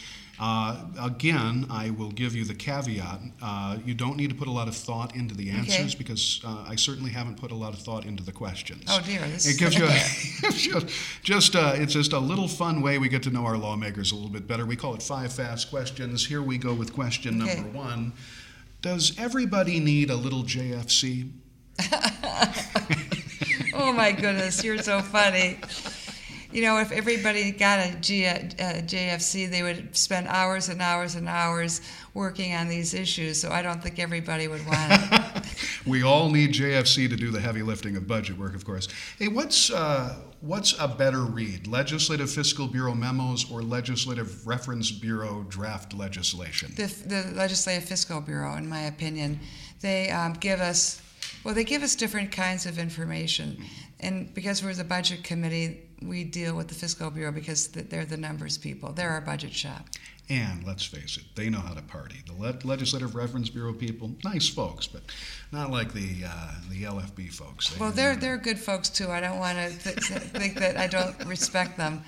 Uh, 0.42 0.86
again, 0.98 1.66
I 1.68 1.90
will 1.90 2.10
give 2.12 2.34
you 2.34 2.46
the 2.46 2.54
caveat. 2.54 3.20
Uh, 3.42 3.76
you 3.84 3.92
don't 3.92 4.16
need 4.16 4.30
to 4.30 4.34
put 4.34 4.48
a 4.48 4.50
lot 4.50 4.68
of 4.68 4.74
thought 4.74 5.14
into 5.14 5.34
the 5.34 5.50
answers 5.50 5.94
because 5.94 6.40
uh, 6.46 6.64
I 6.66 6.76
certainly 6.76 7.10
haven't 7.10 7.36
put 7.36 7.50
a 7.50 7.54
lot 7.54 7.74
of 7.74 7.80
thought 7.80 8.06
into 8.06 8.22
the 8.22 8.32
questions. 8.32 8.84
Oh 8.88 9.02
dear, 9.04 9.20
this 9.20 9.46
It 9.46 9.50
is 9.50 9.56
gives 9.58 9.74
you 9.76 9.86
just, 10.72 10.90
just 11.22 11.56
uh, 11.56 11.72
it's 11.74 11.92
just 11.92 12.14
a 12.14 12.18
little 12.18 12.48
fun 12.48 12.80
way 12.80 12.96
we 12.96 13.10
get 13.10 13.22
to 13.24 13.30
know 13.30 13.44
our 13.44 13.58
lawmakers 13.58 14.12
a 14.12 14.14
little 14.14 14.30
bit 14.30 14.46
better. 14.46 14.64
We 14.64 14.76
call 14.76 14.94
it 14.94 15.02
five 15.02 15.30
fast 15.30 15.68
questions. 15.68 16.26
Here 16.26 16.40
we 16.40 16.56
go 16.56 16.72
with 16.72 16.94
question 16.94 17.42
Okay. 17.42 17.56
number 17.56 17.76
one. 17.78 18.14
Does 18.80 19.12
everybody 19.18 19.78
need 19.78 20.08
a 20.08 20.16
little 20.16 20.42
JFC? 20.42 21.28
oh 23.74 23.92
my 23.92 24.12
goodness, 24.12 24.62
you're 24.64 24.78
so 24.78 25.00
funny. 25.00 25.58
You 26.52 26.62
know, 26.62 26.78
if 26.78 26.90
everybody 26.90 27.52
got 27.52 27.78
a, 27.78 27.94
G, 28.00 28.24
a 28.24 28.38
JFC, 28.38 29.48
they 29.48 29.62
would 29.62 29.96
spend 29.96 30.26
hours 30.26 30.68
and 30.68 30.82
hours 30.82 31.14
and 31.14 31.28
hours 31.28 31.80
working 32.12 32.54
on 32.54 32.66
these 32.68 32.92
issues. 32.92 33.40
So 33.40 33.50
I 33.50 33.62
don't 33.62 33.80
think 33.80 34.00
everybody 34.00 34.48
would 34.48 34.66
want 34.66 34.92
it. 34.92 35.44
We 35.86 36.02
all 36.02 36.28
need 36.28 36.52
JFC 36.52 37.08
to 37.08 37.16
do 37.16 37.30
the 37.30 37.40
heavy 37.40 37.62
lifting 37.62 37.96
of 37.96 38.06
budget 38.06 38.36
work, 38.36 38.54
of 38.54 38.66
course. 38.66 38.88
Hey, 39.18 39.28
what's 39.28 39.70
uh, 39.70 40.14
what's 40.40 40.78
a 40.78 40.86
better 40.86 41.22
read, 41.22 41.66
Legislative 41.66 42.30
Fiscal 42.30 42.66
Bureau 42.66 42.94
memos 42.94 43.50
or 43.50 43.62
Legislative 43.62 44.46
Reference 44.46 44.90
Bureau 44.90 45.44
draft 45.48 45.94
legislation? 45.94 46.72
the, 46.76 46.86
the 47.06 47.32
Legislative 47.34 47.84
Fiscal 47.84 48.20
Bureau, 48.20 48.56
in 48.56 48.68
my 48.68 48.82
opinion, 48.82 49.40
they 49.80 50.10
um, 50.10 50.34
give 50.34 50.60
us, 50.60 51.00
well, 51.44 51.54
they 51.54 51.64
give 51.64 51.82
us 51.82 51.94
different 51.94 52.32
kinds 52.32 52.66
of 52.66 52.78
information. 52.78 53.62
And 54.00 54.32
because 54.34 54.62
we're 54.62 54.74
the 54.74 54.84
budget 54.84 55.24
committee, 55.24 55.82
we 56.02 56.24
deal 56.24 56.56
with 56.56 56.68
the 56.68 56.74
Fiscal 56.74 57.10
Bureau 57.10 57.32
because 57.32 57.68
they're 57.68 58.04
the 58.06 58.16
numbers 58.16 58.56
people. 58.58 58.92
They're 58.92 59.10
our 59.10 59.20
budget 59.20 59.52
shop. 59.52 59.88
And 60.28 60.64
let's 60.64 60.84
face 60.84 61.16
it, 61.16 61.24
they 61.34 61.50
know 61.50 61.58
how 61.58 61.74
to 61.74 61.82
party. 61.82 62.22
The 62.24 62.32
Le- 62.40 62.56
Legislative 62.62 63.16
Reference 63.16 63.50
Bureau 63.50 63.72
people, 63.72 64.12
nice 64.24 64.48
folks, 64.48 64.86
but 64.86 65.02
not 65.50 65.70
like 65.72 65.92
the 65.92 66.22
uh, 66.24 66.52
the 66.70 66.84
LFB 66.84 67.32
folks. 67.34 67.68
They- 67.70 67.80
Well, 67.80 67.90
they're 67.90 68.14
they're 68.14 68.38
good 68.38 68.58
folks 68.58 68.88
too. 68.88 69.10
I 69.10 69.20
don't 69.20 69.40
want 69.40 69.58
to 69.58 69.76
th- 69.76 69.98
think 70.22 70.54
that 70.60 70.76
I 70.76 70.86
don't 70.86 71.24
respect 71.26 71.76
them. 71.76 72.02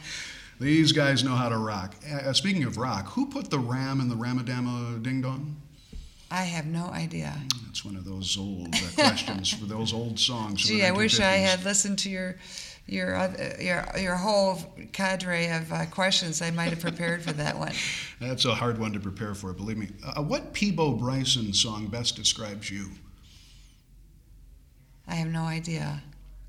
These 0.61 0.93
guys 0.93 1.25
know 1.25 1.35
how 1.35 1.49
to 1.49 1.59
rock. 1.59 1.97
Uh, 2.09 2.33
speaking 2.33 2.63
of 2.63 2.77
rock, 2.79 3.09
who 3.09 3.27
put 3.27 3.51
the 3.51 3.59
ram 3.59 4.01
in 4.01 4.09
the 4.09 4.15
Rama 4.15 4.45
Lama 4.47 4.99
Ding 5.01 5.21
Dong? 5.21 5.57
I 6.33 6.45
have 6.45 6.65
no 6.65 6.87
idea. 6.87 7.35
That's 7.67 7.85
one 7.85 7.95
of 7.95 8.07
those 8.07 8.39
old 8.39 8.75
uh, 8.75 8.79
questions 8.95 9.53
for 9.53 9.67
those 9.67 9.93
old 9.93 10.19
songs. 10.19 10.63
Gee, 10.63 10.83
I 10.83 10.91
wish 10.91 11.21
I 11.21 11.33
had 11.33 11.63
listened 11.63 11.99
to 12.01 12.11
your 12.11 12.37
your 12.87 13.15
uh, 13.15 13.57
your 13.61 13.87
your 13.99 14.17
whole 14.17 14.59
cadre 14.93 15.49
of 15.49 15.71
uh, 15.71 15.85
questions. 15.91 16.41
I 16.41 16.51
might 16.51 16.71
have 16.71 16.81
prepared 16.81 17.23
for 17.23 17.33
that 17.33 17.59
one. 17.59 17.75
That's 18.19 18.47
a 18.47 18.55
hard 18.55 18.79
one 18.79 18.95
to 18.95 19.01
prepare 19.01 19.35
for, 19.35 19.53
believe 19.53 19.77
me. 19.77 19.89
Uh, 20.03 20.23
what 20.23 20.55
Peabo 20.55 20.93
Bryson 20.93 21.53
song 21.53 21.89
best 21.89 22.17
describes 22.17 22.71
you? 22.71 22.89
I 25.07 25.17
have 25.17 25.29
no 25.29 25.43
idea. 25.43 26.03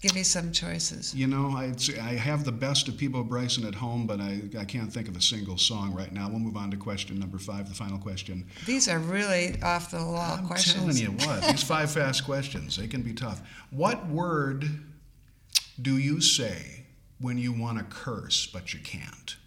Give 0.03 0.15
me 0.15 0.23
some 0.23 0.51
choices. 0.51 1.15
You 1.15 1.27
know, 1.27 1.51
I'd 1.55 1.79
say 1.79 1.97
I 1.97 2.15
have 2.15 2.43
the 2.43 2.51
best 2.51 2.89
of 2.89 2.97
Peabo 2.97 3.23
Bryson 3.23 3.65
at 3.65 3.73
home, 3.73 4.05
but 4.05 4.19
I, 4.19 4.41
I 4.59 4.65
can't 4.65 4.91
think 4.91 5.07
of 5.07 5.15
a 5.15 5.21
single 5.21 5.57
song 5.57 5.93
right 5.93 6.11
now. 6.11 6.27
We'll 6.27 6.39
move 6.39 6.57
on 6.57 6.69
to 6.71 6.77
question 6.77 7.17
number 7.17 7.37
five, 7.37 7.69
the 7.69 7.73
final 7.73 7.97
question. 7.97 8.45
These 8.65 8.89
are 8.89 8.99
really 8.99 9.61
off 9.61 9.91
the 9.91 9.99
wall 9.99 10.39
I'm 10.39 10.45
questions. 10.45 10.75
telling 10.75 10.97
you 10.97 11.25
what, 11.25 11.43
these 11.43 11.63
five 11.63 11.89
fast 11.89 12.25
questions, 12.25 12.75
they 12.75 12.87
can 12.87 13.01
be 13.01 13.13
tough. 13.13 13.41
What 13.69 14.05
word 14.07 14.65
do 15.81 15.97
you 15.97 16.19
say 16.19 16.83
when 17.21 17.37
you 17.37 17.53
want 17.53 17.77
to 17.77 17.85
curse 17.85 18.45
but 18.45 18.73
you 18.73 18.81
can't? 18.81 19.37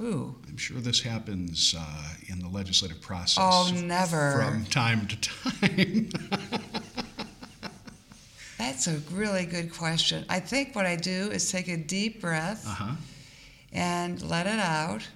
Ooh. 0.00 0.34
I'm 0.48 0.56
sure 0.56 0.78
this 0.80 1.02
happens 1.02 1.74
uh, 1.78 2.14
in 2.28 2.38
the 2.38 2.48
legislative 2.48 3.02
process. 3.02 3.36
Oh, 3.38 3.70
never. 3.84 4.42
From 4.42 4.64
time 4.64 5.06
to 5.06 5.20
time. 5.20 6.08
That's 8.60 8.88
a 8.88 9.00
really 9.10 9.46
good 9.46 9.72
question. 9.72 10.26
I 10.28 10.38
think 10.38 10.76
what 10.76 10.84
I 10.84 10.94
do 10.94 11.30
is 11.30 11.50
take 11.50 11.66
a 11.68 11.78
deep 11.78 12.20
breath 12.20 12.66
uh-huh. 12.66 12.96
and 13.72 14.20
let 14.20 14.46
it 14.46 14.58
out 14.58 15.08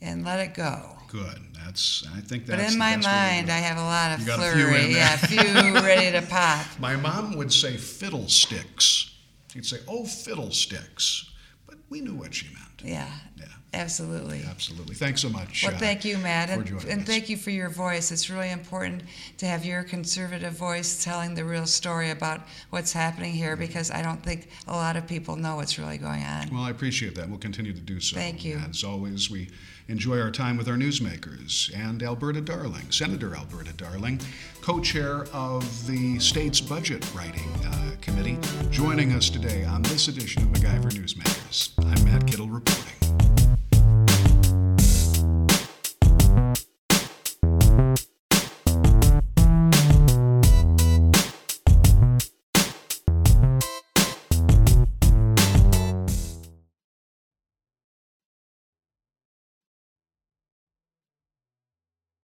and 0.00 0.24
let 0.24 0.38
it 0.38 0.54
go. 0.54 0.96
Good. 1.08 1.40
That's. 1.52 2.06
I 2.14 2.20
think 2.20 2.46
that's. 2.46 2.62
But 2.62 2.72
in 2.72 2.78
my 2.78 2.94
best 2.94 3.08
way 3.08 3.12
to 3.12 3.18
mind. 3.18 3.50
I 3.50 3.56
have 3.56 3.76
a 3.76 3.82
lot 3.82 4.16
of 4.16 4.24
got 4.24 4.38
a 4.38 4.52
few 4.52 4.66
in 4.66 4.72
there. 4.72 4.88
Yeah, 4.88 5.14
a 5.14 5.18
few 5.18 5.74
ready 5.80 6.12
to 6.12 6.24
pop. 6.24 6.64
My 6.78 6.94
mom 6.94 7.36
would 7.38 7.52
say 7.52 7.76
fiddlesticks. 7.76 9.16
She'd 9.52 9.66
say, 9.66 9.78
"Oh, 9.88 10.06
fiddlesticks," 10.06 11.28
but 11.66 11.74
we 11.90 12.00
knew 12.00 12.14
what 12.14 12.32
she 12.32 12.46
meant. 12.54 12.66
Yeah, 12.82 13.10
Yeah, 13.36 13.44
absolutely. 13.74 14.42
absolutely. 14.48 14.94
Thanks 14.94 15.20
so 15.20 15.28
much. 15.28 15.64
Well, 15.66 15.74
uh, 15.74 15.78
thank 15.78 16.04
you, 16.04 16.16
Matt, 16.18 16.48
and, 16.48 16.66
and 16.84 17.04
thank 17.04 17.28
you 17.28 17.36
for 17.36 17.50
your 17.50 17.68
voice. 17.68 18.10
It's 18.10 18.30
really 18.30 18.50
important 18.50 19.02
to 19.38 19.46
have 19.46 19.64
your 19.66 19.82
conservative 19.82 20.54
voice 20.54 21.04
telling 21.04 21.34
the 21.34 21.44
real 21.44 21.66
story 21.66 22.10
about 22.10 22.40
what's 22.70 22.92
happening 22.92 23.32
here 23.32 23.56
because 23.56 23.90
I 23.90 24.00
don't 24.00 24.22
think 24.22 24.48
a 24.66 24.72
lot 24.72 24.96
of 24.96 25.06
people 25.06 25.36
know 25.36 25.56
what's 25.56 25.78
really 25.78 25.98
going 25.98 26.22
on. 26.22 26.48
Well, 26.50 26.62
I 26.62 26.70
appreciate 26.70 27.14
that. 27.16 27.28
We'll 27.28 27.38
continue 27.38 27.74
to 27.74 27.80
do 27.80 28.00
so. 28.00 28.16
Thank 28.16 28.44
you. 28.44 28.58
As 28.68 28.82
always, 28.82 29.28
we 29.30 29.50
enjoy 29.88 30.20
our 30.20 30.30
time 30.30 30.56
with 30.56 30.68
our 30.68 30.76
newsmakers 30.76 31.70
and 31.76 32.02
Alberta 32.02 32.40
Darling, 32.40 32.90
Senator 32.90 33.34
Alberta 33.34 33.72
Darling, 33.72 34.20
co-chair 34.62 35.24
of 35.32 35.86
the 35.88 36.18
state's 36.20 36.60
budget 36.60 37.04
writing 37.14 37.50
uh, 37.66 37.90
committee, 38.00 38.38
joining 38.70 39.12
us 39.12 39.28
today 39.28 39.64
on 39.64 39.82
this 39.82 40.06
edition 40.08 40.44
of 40.44 40.48
MacIver 40.50 40.92
Newsmakers. 40.92 41.79
I'm 41.86 42.04
Matt 42.04 42.26
Kittle 42.26 42.48
reporting. 42.48 43.29